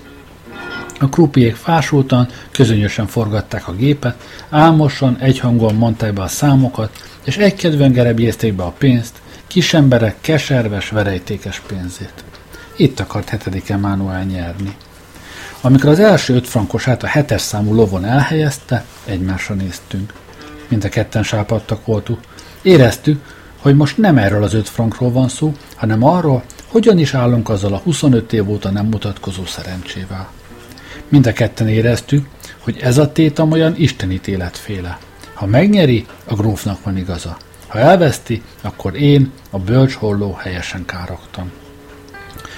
[1.00, 7.92] A krupiék fásultan, közönösen forgatták a gépet, álmosan, egyhangon mondták be a számokat, és egykedven
[7.92, 12.24] gerebjézték be a pénzt, kisemberek keserves, verejtékes pénzét.
[12.76, 14.76] Itt akart hetedik Emmanuel nyerni.
[15.66, 20.14] Amikor az első öt frankosát a hetes számú lovon elhelyezte, egymásra néztünk.
[20.68, 22.20] Mind a ketten sápadtak voltunk.
[22.62, 23.22] Éreztük,
[23.62, 27.74] hogy most nem erről az öt frankról van szó, hanem arról, hogyan is állunk azzal
[27.74, 30.30] a 25 év óta nem mutatkozó szerencsével.
[31.10, 32.28] Mind a ketten éreztük,
[32.60, 34.98] hogy ez a tétam olyan istenítéletféle.
[35.34, 37.38] Ha megnyeri, a grófnak van igaza.
[37.68, 41.52] Ha elveszti, akkor én, a bölcs holló helyesen károgtam.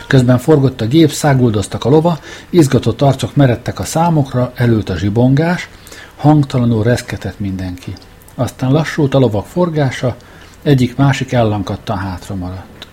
[0.08, 5.70] Közben forgott a gép, száguldoztak a lova, izgatott arcok meredtek a számokra, elült a zsibongás,
[6.16, 7.94] hangtalanul reszketett mindenki.
[8.36, 10.16] Aztán lassult a lovak forgása,
[10.62, 12.88] egyik-másik ellankadtan hátra maradt.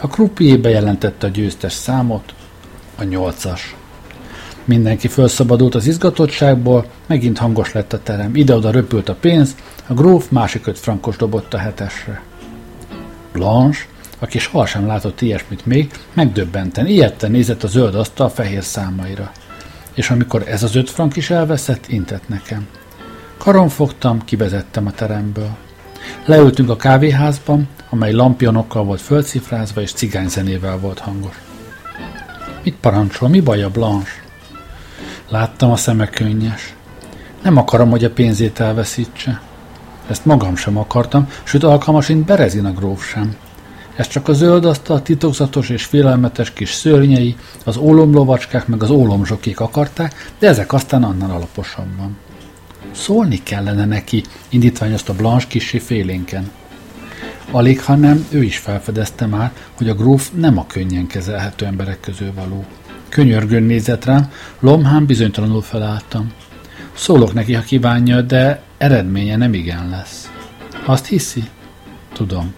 [0.00, 2.34] A krupié bejelentette a győztes számot,
[2.98, 3.76] a nyolcas.
[4.64, 9.54] Mindenki felszabadult az izgatottságból, megint hangos lett a terem, ide-oda röpült a pénz,
[9.86, 12.22] a gróf másik öt frankos dobott a hetesre.
[13.32, 13.84] Blanche,
[14.18, 19.32] aki sohasem látott ilyesmit még, megdöbbenten, ilyetten nézett a zöld asztal fehér számaira.
[19.94, 22.66] És amikor ez az öt frank is elveszett, intett nekem.
[23.38, 25.56] Karon fogtam, kivezettem a teremből.
[26.24, 31.34] Leültünk a kávéházban, amely lampionokkal volt fölcifrázva és cigányzenével volt hangos.
[32.62, 34.10] Mit parancsol, mi baj a Blanche?
[35.28, 36.74] Láttam a szeme könnyes.
[37.42, 39.40] Nem akarom, hogy a pénzét elveszítse.
[40.08, 43.36] Ezt magam sem akartam, sőt alkalmasint Berezina gróf sem.
[43.96, 49.60] Ez csak a zöld asztal titokzatos és félelmetes kis szörnyei, az ólomlovacskák meg az ólomzsokék
[49.60, 52.16] akarták, de ezek aztán annál alaposabban.
[52.92, 56.50] Szólni kellene neki, indítványozta Blanche kisi félénken.
[57.50, 62.00] Alig, ha nem, ő is felfedezte már, hogy a gróf nem a könnyen kezelhető emberek
[62.00, 62.64] közül való.
[63.08, 64.30] Könyörgön nézett rám,
[64.60, 66.32] lomhán bizonytalanul felálltam.
[66.94, 70.30] Szólok neki, ha kívánja, de eredménye nem igen lesz.
[70.84, 71.44] Azt hiszi?
[72.12, 72.54] Tudom.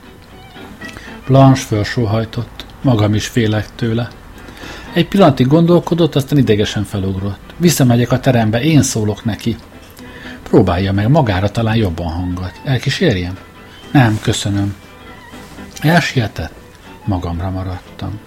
[1.28, 2.64] Blanche felsóhajtott.
[2.82, 4.08] Magam is félek tőle.
[4.92, 7.54] Egy pillanatig gondolkodott, aztán idegesen felugrott.
[7.56, 9.56] Visszamegyek a terembe, én szólok neki.
[10.42, 12.60] Próbálja meg, magára talán jobban hangot.
[12.64, 13.38] Elkísérjem?
[13.92, 14.74] Nem, köszönöm.
[15.80, 16.52] Elsietett?
[17.04, 18.20] Magamra maradtam.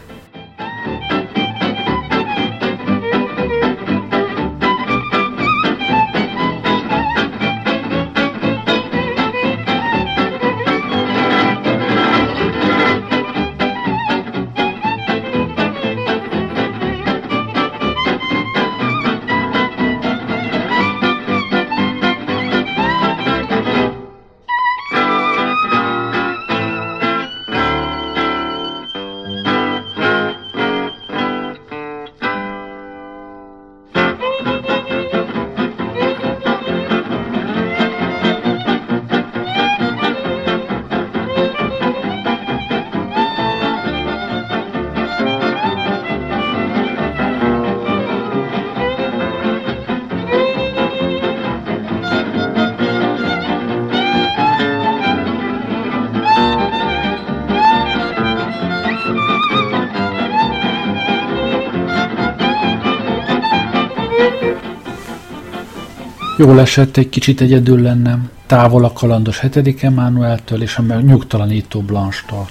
[66.42, 72.48] Jól esett egy kicsit egyedül lennem, távol a kalandos hetedik Emmanueltől és a nyugtalanító Blanstól.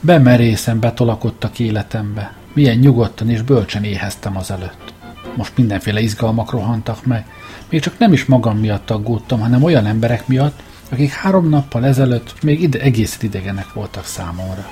[0.00, 2.32] Bemerészen betolakodtak életembe.
[2.52, 4.92] Milyen nyugodtan és bölcsen éheztem az előtt.
[5.36, 7.26] Most mindenféle izgalmak rohantak meg.
[7.68, 12.42] Még csak nem is magam miatt aggódtam, hanem olyan emberek miatt, akik három nappal ezelőtt
[12.42, 14.66] még ide egész idegenek voltak számomra.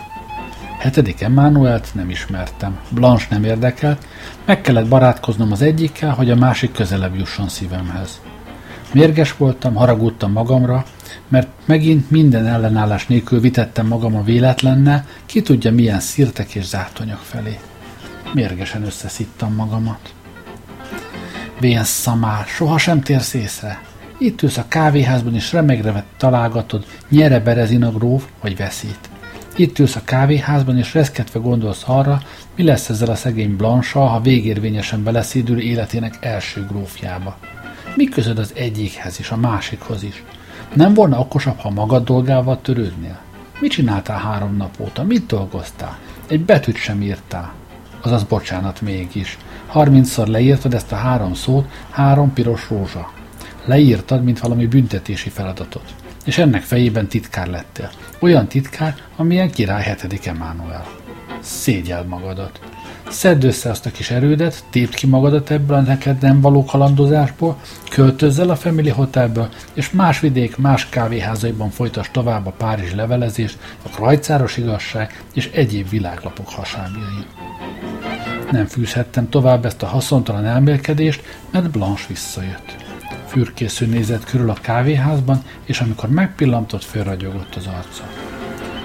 [0.78, 4.06] Hetedik Emmanuelt nem ismertem, Blanche nem érdekelt,
[4.44, 8.20] meg kellett barátkoznom az egyikkel, hogy a másik közelebb jusson szívemhez.
[8.92, 10.84] Mérges voltam, haragudtam magamra,
[11.28, 17.18] mert megint minden ellenállás nélkül vitettem magam a véletlennel, ki tudja milyen szirtek és zátonyok
[17.18, 17.58] felé.
[18.32, 20.14] Mérgesen összeszittam magamat.
[21.60, 23.82] Vén szamár, sohasem térsz észre.
[24.18, 29.10] Itt ülsz a kávéházban, és remegre találgatod, nyere berezin a gróf, vagy veszít.
[29.56, 32.22] Itt ülsz a kávéházban, és reszketve gondolsz arra,
[32.56, 37.36] mi lesz ezzel a szegény Blansa, ha végérvényesen beleszédül életének első grófjába.
[37.96, 40.22] Mi az egyikhez és a másikhoz is?
[40.74, 43.20] Nem volna okosabb, ha magad dolgával törődnél?
[43.60, 45.02] Mit csináltál három nap óta?
[45.02, 45.98] Mit dolgoztál?
[46.28, 47.52] Egy betűt sem írtál.
[48.02, 49.38] Azaz bocsánat mégis.
[49.66, 53.12] Harmincszor leírtad ezt a három szót, három piros rózsa.
[53.64, 55.94] Leírtad, mint valami büntetési feladatot.
[56.24, 57.90] És ennek fejében titkár lettél.
[58.20, 60.86] Olyan titkár, amilyen király hetedik Emmanuel.
[61.40, 62.60] Szégyeld magadat.
[63.12, 67.56] Szedd össze azt a kis erődet, tépd ki magadat ebből a neked nem való kalandozásból,
[67.90, 73.58] költözz el a Family Hotelből, és más vidék, más kávéházaiban folytas tovább a Párizs levelezést,
[73.82, 77.26] a krajcáros igazság és egyéb világlapok hasábjain.
[78.50, 82.76] Nem fűzhettem tovább ezt a haszontalan elmélkedést, mert Blanche visszajött.
[83.26, 88.04] Fürkésző nézett körül a kávéházban, és amikor megpillantott, fölragyogott az arca.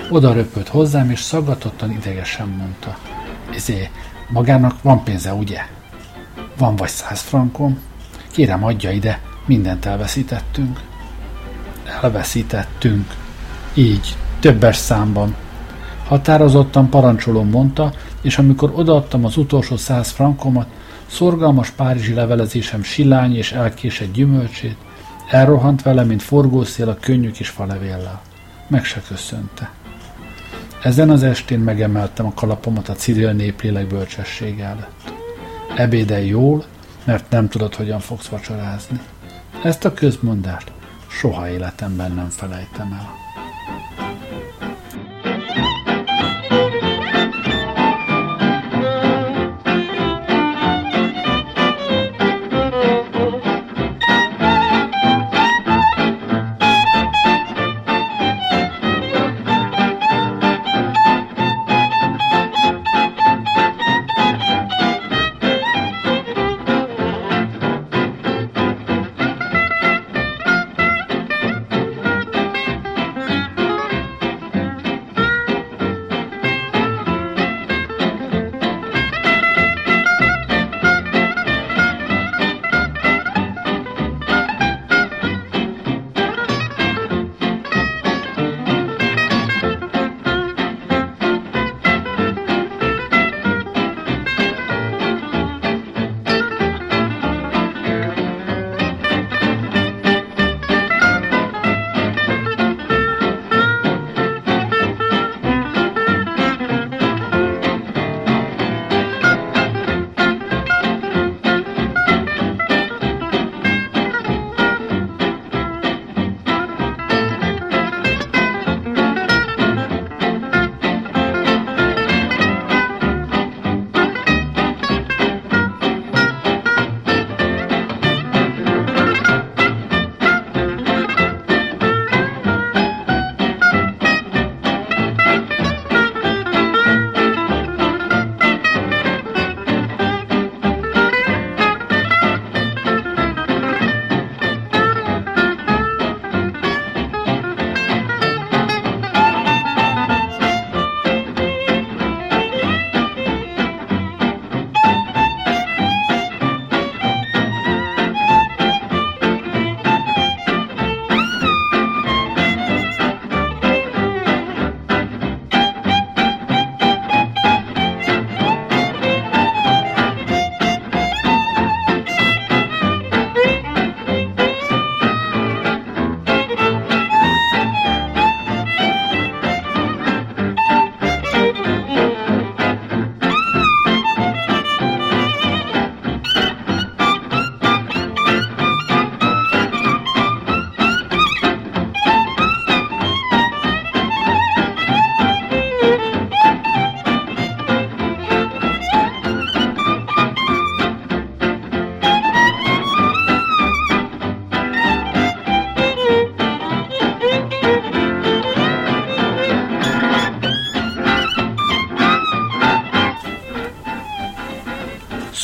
[0.10, 2.98] Oda röpött hozzám, és szaggatottan idegesen mondta.
[3.56, 3.90] Ezé,
[4.30, 5.62] Magának van pénze, ugye?
[6.58, 7.80] Van vagy száz frankom?
[8.32, 10.80] Kérem, adja ide, mindent elveszítettünk.
[12.02, 13.14] Elveszítettünk.
[13.74, 15.36] Így, többes számban.
[16.08, 20.68] Határozottan parancsolom mondta, és amikor odaadtam az utolsó száz frankomat,
[21.06, 24.78] szorgalmas párizsi levelezésem silány és elkésett gyümölcsét,
[25.30, 28.22] elrohant vele, mint forgószél a könnyű kis falevéllel.
[28.68, 29.72] Meg se köszönte.
[30.84, 35.14] Ezen az estén megemeltem a kalapomat a Cyril néplélek bölcsessége előtt.
[35.76, 36.66] Ebédelj jól,
[37.04, 39.00] mert nem tudod, hogyan fogsz vacsorázni.
[39.64, 40.72] Ezt a közmondást
[41.08, 43.10] soha életemben nem felejtem el.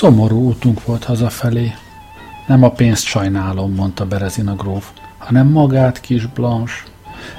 [0.04, 1.74] Szomorú útunk volt hazafelé.
[2.48, 6.84] Nem a pénzt sajnálom, mondta Berezina gróf, hanem magát, kis Blanche.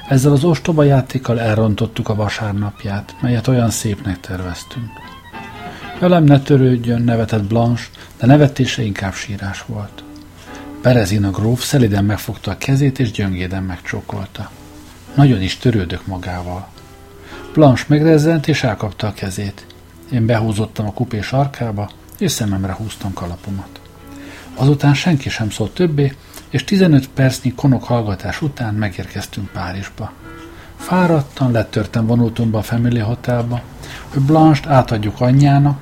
[0.09, 4.89] Ezzel az ostoba játékkal elrontottuk a vasárnapját, melyet olyan szépnek terveztünk.
[5.99, 7.85] Velem ne törődjön, nevetett Blanche,
[8.19, 10.03] de nevetése inkább sírás volt.
[10.81, 14.49] Berezina gróf szeliden megfogta a kezét és gyöngéden megcsókolta.
[15.15, 16.67] Nagyon is törődök magával.
[17.53, 19.65] Blanche megrezzent és elkapta a kezét.
[20.11, 23.79] Én behúzottam a kupé sarkába, és szememre húztam kalapomat.
[24.55, 26.13] Azután senki sem szólt többé,
[26.49, 30.11] és 15 percnyi konok hallgatás után megérkeztünk Párizsba.
[30.75, 33.61] Fáradtan, letörtem vonultunk a Family Hotelba,
[34.07, 35.79] hogy Blanche-t átadjuk anyjának.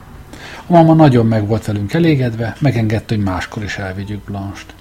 [0.68, 4.74] A mama nagyon meg volt velünk elégedve, megengedte, hogy máskor is elvigyük Blanche-t.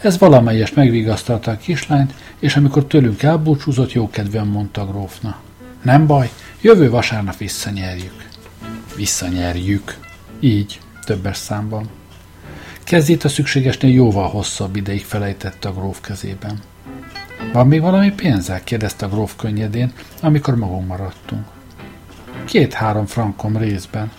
[0.00, 5.36] Ez valamelyest megvigasztalta a kislányt, és amikor tőlünk elbúcsúzott, jókedvűen mondta a grófna.
[5.82, 6.30] Nem baj,
[6.60, 8.28] jövő vasárnap visszanyerjük.
[8.96, 10.07] Visszanyerjük.
[10.40, 11.88] Így, többes számban.
[12.84, 16.58] Kezét a szükségesnél jóval hosszabb ideig felejtette a gróf kezében.
[17.52, 18.64] Van még valami pénzzel?
[18.64, 21.46] kérdezte a gróf könnyedén, amikor magunk maradtunk.
[22.44, 24.12] Két-három frankom részben.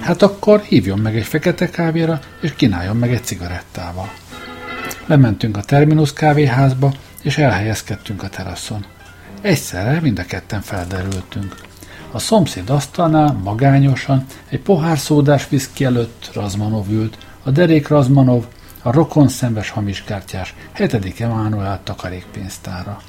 [0.00, 4.12] Hát akkor hívjon meg egy fekete kávéra, és kínáljon meg egy cigarettával.
[5.06, 8.84] Lementünk a Terminus kávéházba, és elhelyezkedtünk a teraszon.
[9.40, 11.65] Egyszerre mind a ketten felderültünk.
[12.16, 18.44] A szomszéd asztalnál magányosan egy pohár szódás viszki előtt Razmanov ült, a derék Razmanov,
[18.82, 23.00] a rokon szembes hamiskártyás, hetedik Emanuel takarékpénztára.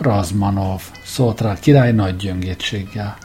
[0.00, 3.16] Razmanov, szólt rá a király nagy gyöngétséggel.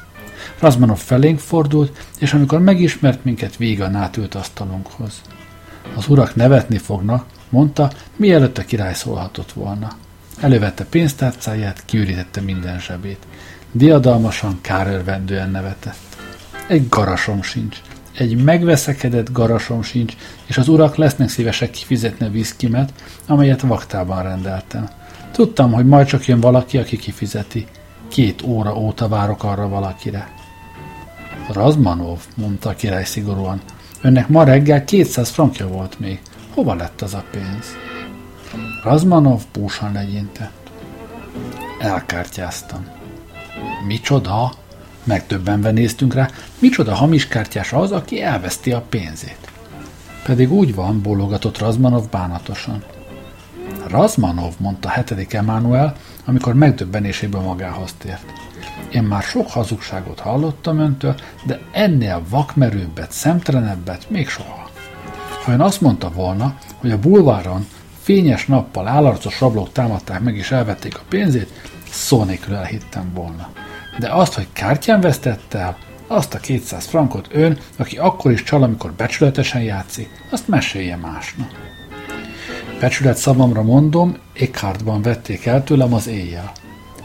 [0.59, 5.21] Razmanov felénk fordult, és amikor megismert minket, vígan átült asztalunkhoz.
[5.95, 9.87] Az urak nevetni fognak, mondta, mielőtt a király szólhatott volna.
[10.41, 13.25] Elővette pénztárcáját, kiürítette minden zsebét.
[13.77, 16.17] Diadalmasan, kárörvendően nevetett.
[16.67, 17.81] Egy garasom sincs.
[18.17, 20.13] Egy megveszekedett garasom sincs,
[20.45, 22.93] és az urak lesznek szívesek kifizetni a viszkimet,
[23.27, 24.89] amelyet vaktában rendeltem.
[25.31, 27.65] Tudtam, hogy majd csak jön valaki, aki kifizeti.
[28.07, 30.33] Két óra óta várok arra valakire.
[31.53, 33.61] Razmanov, mondta a király szigorúan,
[34.01, 36.21] önnek ma reggel 200 frankja volt még.
[36.53, 37.65] Hova lett az a pénz?
[38.83, 40.69] Razmanov búsan legyintett.
[41.79, 43.03] Elkártyáztam.
[43.85, 44.53] Micsoda?
[45.03, 46.29] Megtöbbenve néztünk rá,
[46.59, 49.51] micsoda hamis kártyás az, aki elveszti a pénzét.
[50.23, 52.83] Pedig úgy van, bólogatott Razmanov bánatosan.
[53.87, 58.23] Razmanov, mondta hetedik Emmanuel, amikor megdöbbenéséből magához tért.
[58.91, 61.15] Én már sok hazugságot hallottam öntől,
[61.45, 64.69] de ennél vakmerőbbet, szemtelenebbet még soha.
[65.43, 67.65] Ha ön azt mondta volna, hogy a bulváron
[68.01, 71.51] fényes nappal állarcos rablók támadták meg és elvették a pénzét,
[71.89, 73.49] szó nélkül elhittem volna.
[73.99, 75.77] De azt, hogy kártyán vesztette el,
[76.07, 81.49] azt a 200 frankot ön, aki akkor is csal, amikor becsületesen játszik, azt mesélje másnak.
[82.79, 86.51] Becsület szavamra mondom, Eckhartban vették el tőlem az éjjel.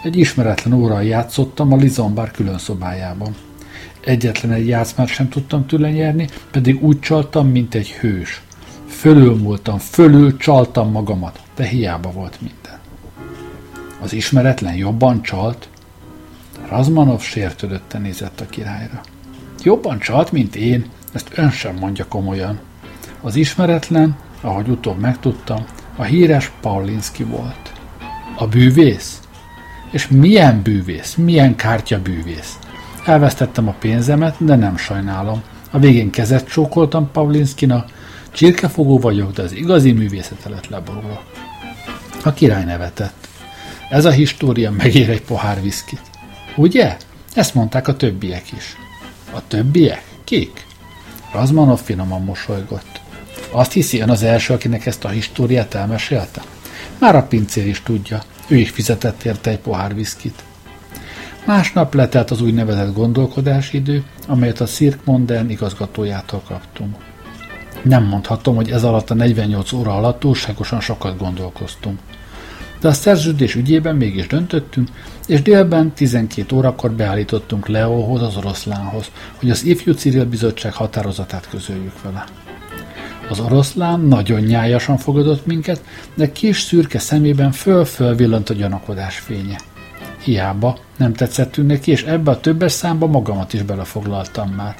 [0.02, 3.34] Egy ismeretlen órán játszottam a Lizombár külön szobájában.
[4.04, 8.42] Egyetlen egy játszmát sem tudtam tőle nyerni, pedig úgy csaltam, mint egy hős.
[8.88, 12.78] Fölülmúltam, fölül csaltam magamat, de hiába volt minden.
[14.00, 15.69] Az ismeretlen jobban csalt?
[16.70, 19.00] Razmanov sértődötten nézett a királyra.
[19.62, 22.58] Jobban csalt, mint én, ezt ön sem mondja komolyan.
[23.20, 25.64] Az ismeretlen, ahogy utóbb megtudtam,
[25.96, 27.72] a híres Paulinski volt.
[28.36, 29.20] A bűvész?
[29.90, 32.58] És milyen bűvész, milyen kártya bűvész?
[33.04, 35.42] Elvesztettem a pénzemet, de nem sajnálom.
[35.70, 37.90] A végén kezet csókoltam Paulinskinak,
[38.32, 41.22] csirkefogó vagyok, de az igazi művészete lett leborulva.
[42.24, 43.28] A király nevetett.
[43.88, 46.09] Ez a história megér egy pohár viszkit.
[46.56, 46.96] Ugye?
[47.34, 48.76] Ezt mondták a többiek is.
[49.32, 50.04] A többiek?
[50.24, 50.66] Kik?
[51.32, 53.00] Razmanov finoman mosolygott.
[53.50, 56.42] Azt hiszi ön az első, akinek ezt a históriát elmesélte?
[56.98, 58.22] Már a pincér is tudja.
[58.48, 60.42] Ő is fizetett érte egy pohár viszkit.
[61.46, 66.96] Másnap letelt az úgynevezett gondolkodási idő, amelyet a Cirque Modern igazgatójától kaptunk.
[67.82, 71.98] Nem mondhatom, hogy ez alatt a 48 óra alatt túlságosan sokat gondolkoztunk.
[72.80, 74.88] De a szerződés ügyében mégis döntöttünk,
[75.26, 82.02] és délben 12 órakor beállítottunk Leóhoz, az oroszlánhoz, hogy az ifjú Cyril bizottság határozatát közöljük
[82.02, 82.24] vele.
[83.28, 89.56] Az oroszlán nagyon nyájasan fogadott minket, de kis szürke szemében föl-föl villant a gyanakodás fénye.
[90.24, 94.74] Hiába nem tetszettünk neki, és ebbe a többes számba magamat is belefoglaltam már.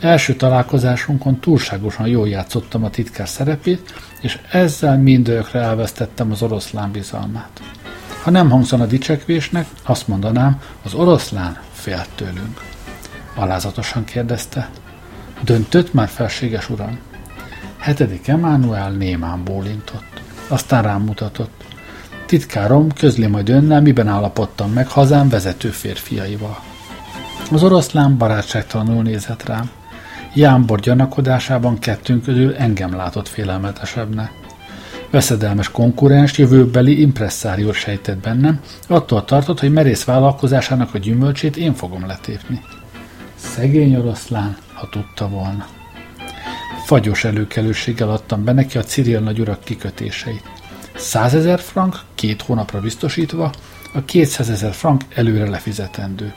[0.00, 7.60] Első találkozásunkon túlságosan jól játszottam a titkár szerepét, és ezzel mindörökre elvesztettem az oroszlán bizalmát.
[8.22, 12.60] Ha nem hangzana dicsekvésnek, azt mondanám, az oroszlán félt tőlünk.
[13.34, 14.70] Alázatosan kérdezte.
[15.40, 16.98] Döntött már felséges uram?
[17.78, 20.20] Hetedik Emánuel némán bólintott.
[20.48, 21.64] Aztán rám mutatott.
[22.26, 26.58] Titkárom közli majd önnel, miben állapodtam meg hazám vezető férfiaival.
[27.52, 29.70] Az oroszlán barátságtalanul nézett rám.
[30.34, 34.32] Jámbor gyanakodásában kettőnk közül engem látott félelmetesebbnek.
[35.10, 42.06] Veszedelmes konkurens, jövőbeli impresszárió sejtett bennem, attól tartott, hogy merész vállalkozásának a gyümölcsét én fogom
[42.06, 42.60] letépni.
[43.34, 45.66] Szegény oroszlán, ha tudta volna.
[46.84, 50.42] Fagyos előkelőséggel adtam be neki a Cyril nagyurak kikötéseit.
[50.96, 53.50] Százezer frank, két hónapra biztosítva,
[53.94, 56.32] a 200 ezer frank előre lefizetendő.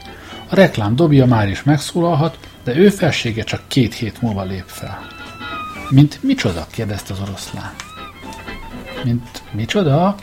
[0.50, 5.08] A reklám dobja már is megszólalhat, de ő felsége csak két hét múlva lép fel.
[5.90, 6.68] Mint micsoda?
[6.72, 7.74] kérdezte az oroszlán.
[9.04, 10.16] Mint micsoda?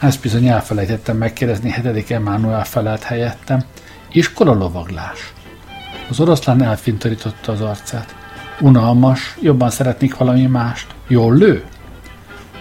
[0.00, 3.64] Ezt bizony elfelejtettem megkérdezni, hetedik Emmanuel felelt helyettem.
[4.12, 5.32] Iskola lovaglás.
[6.08, 8.14] Az oroszlán elfintorította az arcát.
[8.60, 10.86] Unalmas, jobban szeretnék valami mást.
[11.08, 11.64] Jól lő?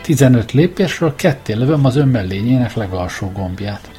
[0.01, 3.91] 15 lépésről ketté lövöm az önmellényének legalsó gombját.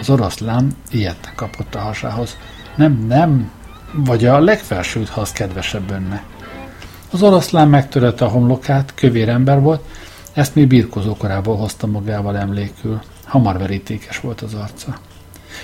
[0.00, 2.36] Az oroszlán ilyetten kapott a hasához.
[2.76, 3.50] Nem, nem,
[3.96, 6.22] vagy a legfelsőt, ha az kedvesebb önne.
[7.10, 9.84] Az oroszlán megtörölte a homlokát, kövér ember volt,
[10.32, 13.00] ezt még birkozó korából hozta magával emlékül.
[13.24, 14.98] Hamar verítékes volt az arca.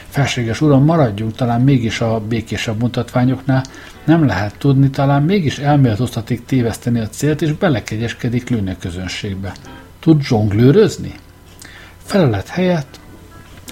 [0.08, 3.64] Felséges uram, maradjunk talán mégis a békésebb mutatványoknál,
[4.04, 9.52] nem lehet tudni, talán mégis elméltoztatik téveszteni a célt, és belekegyeskedik lőne közönségbe.
[10.00, 11.14] Tud zsonglőrözni?
[12.02, 13.00] Felelet helyett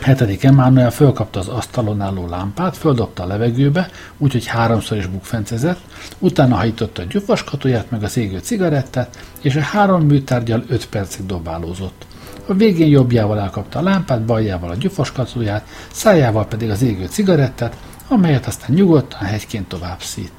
[0.01, 5.81] Hetedik Emmanuel fölkapta az asztalon álló lámpát, földobta a levegőbe, úgyhogy háromszor is bukfencezett,
[6.19, 12.07] utána hajította a gyufaskatóját meg az égő cigarettát, és a három műtárgyal öt percig dobálózott.
[12.47, 17.77] A végén jobbjával elkapta a lámpát, baljával a gyufaskatóját, szájával pedig az égő cigarettát,
[18.09, 20.33] amelyet aztán nyugodtan hegyként tovább szít.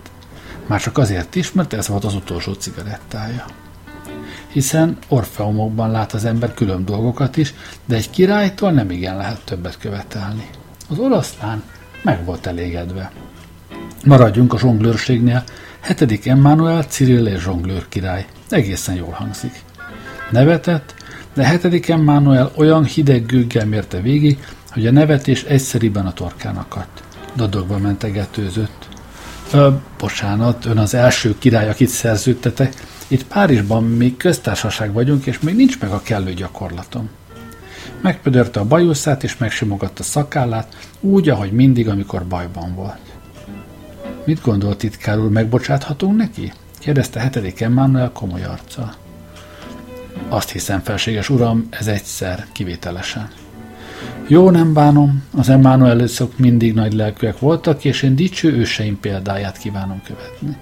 [0.68, 3.46] Már csak azért is, mert ez volt az utolsó cigarettája
[4.52, 7.54] hiszen orfeumokban lát az ember külön dolgokat is,
[7.86, 10.50] de egy királytól nem igen lehet többet követelni.
[10.90, 11.64] Az oroszlán
[12.02, 13.12] meg volt elégedve.
[14.06, 15.44] Maradjunk a zsonglőrségnél.
[15.80, 18.26] Hetedik Emmanuel Cyril és zsonglőr király.
[18.50, 19.64] Egészen jól hangzik.
[20.30, 20.94] Nevetett,
[21.34, 24.40] de hetedik Emmanuel olyan hideg gőggel mérte végig,
[24.72, 27.04] hogy a nevetés egyszeriben a torkán akadt.
[27.36, 28.88] Dadogva mentegetőzött.
[29.54, 32.74] Ö, bocsánat, ön az első király, akit szerződtetek,
[33.12, 37.10] itt Párizsban még köztársaság vagyunk, és még nincs meg a kellő gyakorlatom.
[38.02, 43.00] Megpödörte a bajuszát, és megsimogatta szakállát, úgy, ahogy mindig, amikor bajban volt.
[44.26, 46.54] Mit gondolt titkár úr, megbocsáthatunk neki?
[46.80, 48.94] kérdezte hetedik Emmanuel komoly arccal.
[50.30, 53.30] Azt hiszem, felséges uram, ez egyszer, kivételesen.
[54.28, 60.02] Jó, nem bánom, az Emmanuel mindig nagy lelkűek voltak, és én dicső őseim példáját kívánom
[60.04, 60.58] követni.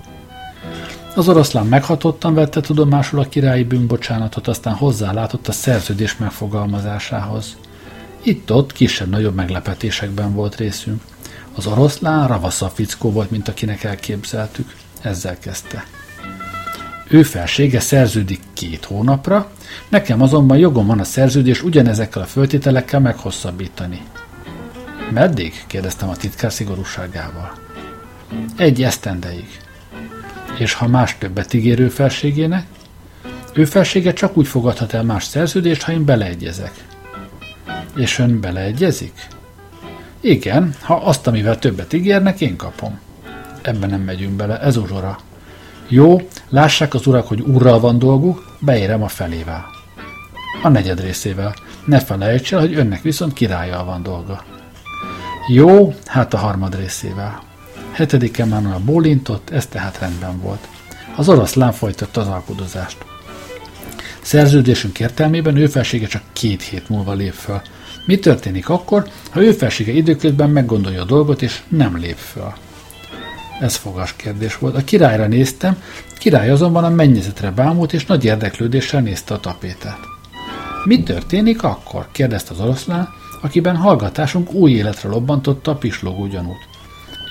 [1.16, 7.57] Az oroszlán meghatottan vette tudomásul a királyi bűnbocsánatot, aztán hozzálátott a szerződés megfogalmazásához.
[8.22, 11.01] Itt-ott kisebb-nagyobb meglepetésekben volt részünk.
[11.55, 14.76] Az oroszlán ravasza fickó volt, mint akinek elképzeltük.
[15.01, 15.86] Ezzel kezdte.
[17.07, 19.51] Ő felsége szerződik két hónapra,
[19.89, 24.01] nekem azonban jogom van a szerződés ugyanezekkel a föltételekkel meghosszabbítani.
[25.12, 25.64] Meddig?
[25.68, 27.51] kérdeztem a titkár szigorúságával.
[28.57, 29.47] Egy esztendeig
[30.60, 32.66] és ha más többet ígérő felségének,
[33.53, 36.72] ő felsége csak úgy fogadhat el más szerződést, ha én beleegyezek.
[37.95, 39.28] És ön beleegyezik?
[40.22, 42.99] Igen, ha azt, amivel többet ígérnek, én kapom.
[43.62, 45.20] Ebben nem megyünk bele, ez uzsora.
[45.88, 49.66] Jó, lássák az urak, hogy urral van dolguk, beérem a felével.
[50.62, 51.53] A negyed részével.
[51.86, 54.43] Ne felejts el, hogy önnek viszont királlyal van dolga.
[55.47, 57.49] Jó, hát a harmad részével.
[58.00, 60.68] Hetedik Emmanuel bólintott, ez tehát rendben volt.
[61.16, 62.97] Az oroszlán folytatta az alkudozást.
[64.22, 67.62] Szerződésünk értelmében ő felsége csak két hét múlva lép föl.
[68.06, 72.54] Mi történik akkor, ha ő felsége időközben meggondolja a dolgot, és nem lép föl?
[73.60, 74.76] Ez fogas kérdés volt.
[74.76, 75.82] A királyra néztem,
[76.18, 80.00] király azonban a mennyezetre bámult, és nagy érdeklődéssel nézte a tapétát.
[80.84, 82.08] Mi történik akkor?
[82.12, 83.10] kérdezte az oroszlán,
[83.41, 86.68] akiben hallgatásunk új életre lobbantotta a pislogó gyanút.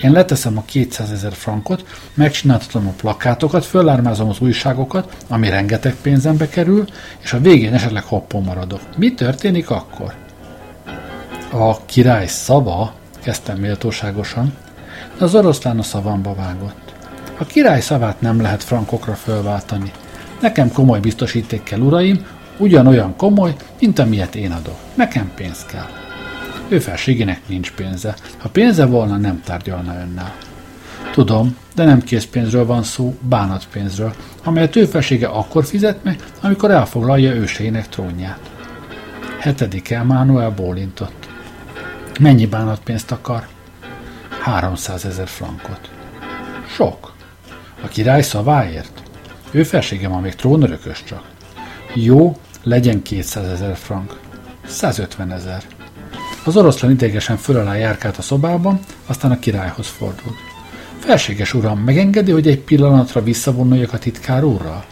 [0.02, 1.84] Én leteszem a 200 ezer frankot,
[2.14, 6.84] megcsináltatom a plakátokat, föllármázom az újságokat, ami rengeteg pénzembe kerül,
[7.18, 8.80] és a végén esetleg hoppon maradok.
[8.96, 10.14] Mi történik akkor?
[11.50, 12.92] A király szava,
[13.22, 14.54] kezdtem méltóságosan,
[15.18, 16.94] de az oroszlán a szavamba vágott.
[17.38, 19.92] A király szavát nem lehet frankokra fölváltani.
[20.40, 22.26] Nekem komoly biztosíték kell, uraim,
[22.58, 24.78] ugyanolyan komoly, mint amilyet én adok.
[24.94, 26.07] Nekem pénz kell.
[26.68, 28.14] Ő felségének nincs pénze.
[28.38, 30.34] Ha pénze volna, nem tárgyalna önnel.
[31.12, 34.14] Tudom, de nem készpénzről van szó, bánatpénzről,
[34.44, 38.50] amelyet ő felsége akkor fizet meg, amikor elfoglalja őseinek trónját.
[39.38, 41.28] Hetedik Emmanuel bólintott.
[42.20, 43.46] Mennyi bánatpénzt akar?
[44.40, 45.90] 300 ezer frankot.
[46.74, 47.12] Sok.
[47.84, 49.02] A király szaváért?
[49.50, 51.22] Ő felsége ma még trónörökös csak.
[51.94, 54.20] Jó, legyen 200 ezer frank.
[54.66, 55.62] 150 ezer.
[56.48, 60.36] Az oroszlán idegesen föl alá járkált a szobában, aztán a királyhoz fordult.
[60.98, 64.84] Felséges uram, megengedi, hogy egy pillanatra visszavonuljak a titkár úrral?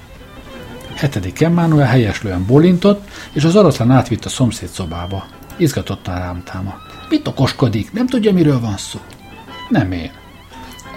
[0.96, 5.26] Hetedik Emmanuel helyeslően bolintott, és az oroszlán átvitt a szomszéd szobába.
[5.56, 7.08] Izgatottan rám támadt.
[7.08, 7.92] Mit okoskodik?
[7.92, 8.98] Nem tudja, miről van szó?
[9.68, 10.10] Nem én.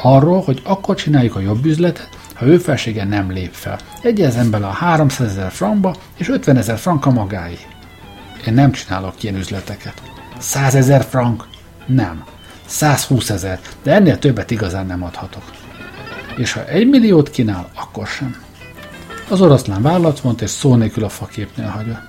[0.01, 3.80] Arról, hogy akkor csináljuk a jobb üzletet, ha ő felsége nem lép fel.
[4.01, 7.57] Egyezem bele a 300 ezer frankba, és 50 ezer franka magáé.
[8.47, 10.09] Én nem csinálok ilyen üzleteket.
[10.39, 11.47] 100 ezer frank?
[11.85, 12.23] Nem.
[12.65, 15.43] 120 ezer, de ennél többet igazán nem adhatok.
[16.35, 18.35] És ha egy milliót kínál, akkor sem.
[19.29, 22.07] Az oroszlán vállat vont, és szó nélkül a faképnél hagyott.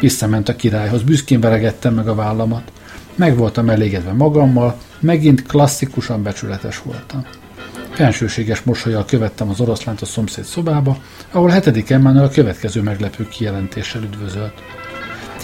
[0.00, 2.72] Visszament a királyhoz, büszkén veregettem meg a vállamat.
[3.14, 7.26] Meg voltam elégedve magammal, megint klasszikusan becsületes voltam.
[7.90, 10.96] Fensőséges mosolyjal követtem az oroszlánt a szomszéd szobába,
[11.30, 14.62] ahol hetedik Emmanuel a következő meglepő kijelentéssel üdvözölt.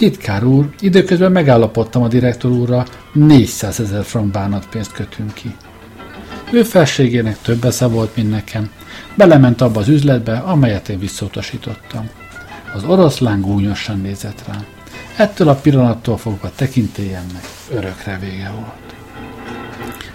[0.01, 5.55] Titkár úr, időközben megállapodtam a direktor úrra, 400 ezer frank bánatpénzt kötünk ki.
[6.51, 8.71] Ő felségének több esze volt, mint nekem.
[9.15, 12.09] Belement abba az üzletbe, amelyet én visszautasítottam.
[12.73, 14.65] Az oroszlán gúnyosan nézett rám.
[15.17, 18.95] Ettől a pillanattól fogva tekintélyemnek örökre vége volt.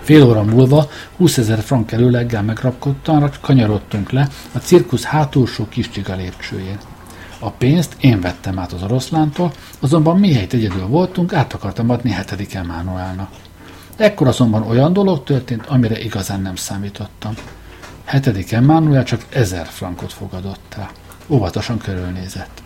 [0.01, 6.78] Fél óra múlva 20 ezer frank előleggel megrapkodtan kanyarodtunk le a cirkusz hátulsó kis lépcsőjén.
[7.39, 12.55] A pénzt én vettem át az oroszlántól, azonban mihelyt egyedül voltunk, át akartam adni hetedik
[12.55, 13.30] Emánuelnak.
[13.97, 17.34] Ekkor azonban olyan dolog történt, amire igazán nem számítottam.
[18.05, 20.91] Hetedik Emmanuel csak ezer frankot fogadott el.
[21.28, 22.62] Óvatosan körülnézett.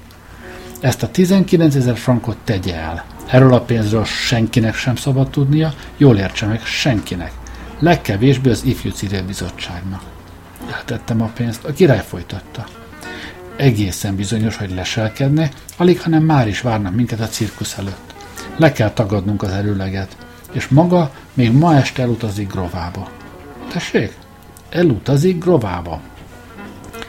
[0.81, 3.05] Ezt a 19 ezer frankot tegye el.
[3.27, 7.33] Erről a pénzről senkinek sem szabad tudnia, jól értse meg, senkinek.
[7.79, 10.03] Legkevésbé az ifjú civil bizottságnak.
[10.73, 12.67] Eltettem a pénzt, a király folytatta.
[13.61, 18.15] Egészen bizonyos, hogy leselkedne, alig, hanem már is várnak minket a cirkusz előtt.
[18.57, 20.17] Le kell tagadnunk az erőleget,
[20.53, 23.11] és maga még ma este elutazik Grovába.
[23.73, 24.17] Tessék?
[24.71, 26.01] Elutazik Grovába.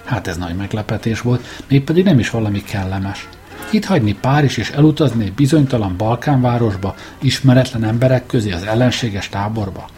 [0.05, 3.27] Hát ez nagy meglepetés volt, mégpedig nem is valami kellemes.
[3.69, 9.89] Itt hagyni Párizs és elutazni egy bizonytalan Balkánvárosba, ismeretlen emberek közé az ellenséges táborba?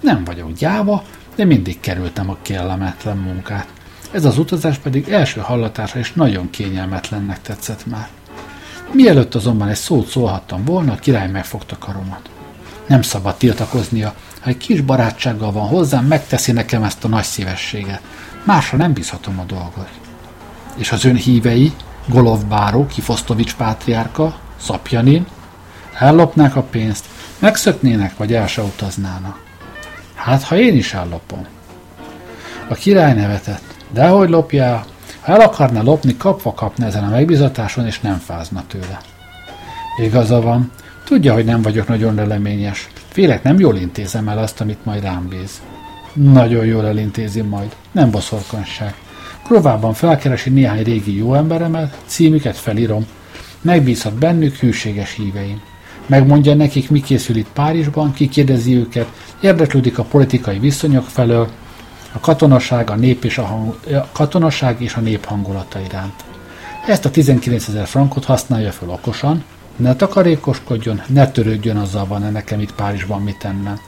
[0.00, 3.77] Nem vagyok gyáva, de mindig kerültem a kellemetlen munkát.
[4.10, 8.08] Ez az utazás pedig első hallatásra is nagyon kényelmetlennek tetszett már.
[8.92, 12.30] Mielőtt azonban egy szót szólhattam volna, a király megfogta karomat.
[12.86, 18.00] Nem szabad tiltakoznia, ha egy kis barátsággal van hozzám, megteszi nekem ezt a nagy szívességet.
[18.44, 19.88] Másra nem bízhatom a dolgot.
[20.76, 21.72] És az ön hívei,
[22.06, 25.26] Golov báró, Kifosztovics pátriárka, Szapjanin,
[25.98, 27.04] ellopnák a pénzt,
[27.38, 29.42] megszöknének, vagy el se utaznának.
[30.14, 31.46] Hát, ha én is ellopom.
[32.68, 33.77] A király nevetett.
[33.92, 34.84] Dehogy lopjál,
[35.20, 39.00] ha el akarna lopni, kapva kapna ezen a megbizatáson, és nem fázna tőle.
[40.02, 40.70] Igaza van,
[41.04, 42.88] tudja, hogy nem vagyok nagyon leleményes.
[43.08, 45.62] Félek, nem jól intézem el azt, amit majd rám bíz.
[46.12, 48.94] Nagyon jól elintézi majd, nem boszorkanság.
[49.44, 53.06] Provában felkeresi néhány régi jó emberemet, címüket felírom.
[53.60, 55.60] Megbízhat bennük hűséges híveim.
[56.06, 59.08] Megmondja nekik, mi készül itt Párizsban, kikérdezi őket,
[59.40, 61.48] érdeklődik a politikai viszonyok felől,
[62.18, 66.24] a katonaság, a nép és a, hang, a katonaság és a nép hangulata iránt.
[66.86, 69.44] Ezt a 19 ezer frankot használja fel okosan,
[69.76, 73.80] ne takarékoskodjon, ne törődjön azzal van -e nekem itt Párizsban mit tennem.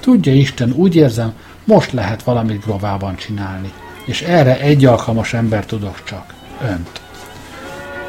[0.00, 1.32] Tudja Isten, úgy érzem,
[1.64, 3.72] most lehet valamit Grovában csinálni,
[4.04, 7.00] és erre egy alkalmas ember tudok csak, önt.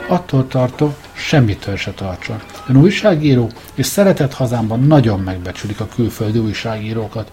[0.07, 2.41] Attól tartok, semmitől se tartson.
[2.67, 7.32] Ön újságíró, és szeretett hazámban nagyon megbecsülik a külföldi újságírókat,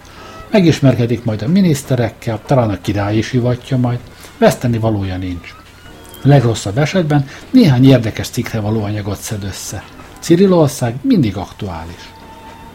[0.51, 3.99] Megismerkedik majd a miniszterekkel, talán a király is hivatja majd,
[4.37, 5.55] veszteni valója nincs.
[6.21, 9.83] Legrosszabb esetben néhány érdekes cikkre való anyagot szed össze.
[10.19, 12.09] Cirilország mindig aktuális.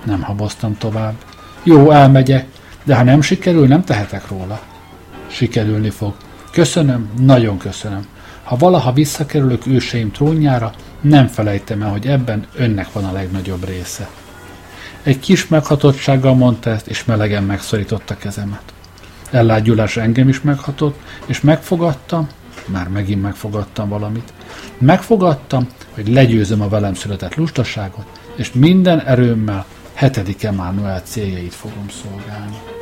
[0.05, 1.15] Nem haboztam tovább.
[1.63, 2.47] Jó, elmegyek,
[2.85, 4.61] de ha nem sikerül, nem tehetek róla.
[5.27, 6.15] Sikerülni fog.
[6.51, 8.07] Köszönöm, nagyon köszönöm.
[8.43, 14.09] Ha valaha visszakerülök őseim trónjára, nem felejtem el, hogy ebben önnek van a legnagyobb része.
[15.07, 18.63] Egy kis meghatottsággal mondta ezt, és melegen megszorította kezemet.
[19.31, 22.29] Ellágyulás engem is meghatott, és megfogadtam,
[22.67, 24.33] már megint megfogadtam valamit,
[24.79, 32.76] megfogadtam, hogy legyőzöm a velem született lustaságot, és minden erőmmel hetedik Emmanuel céljait fogom szolgálni.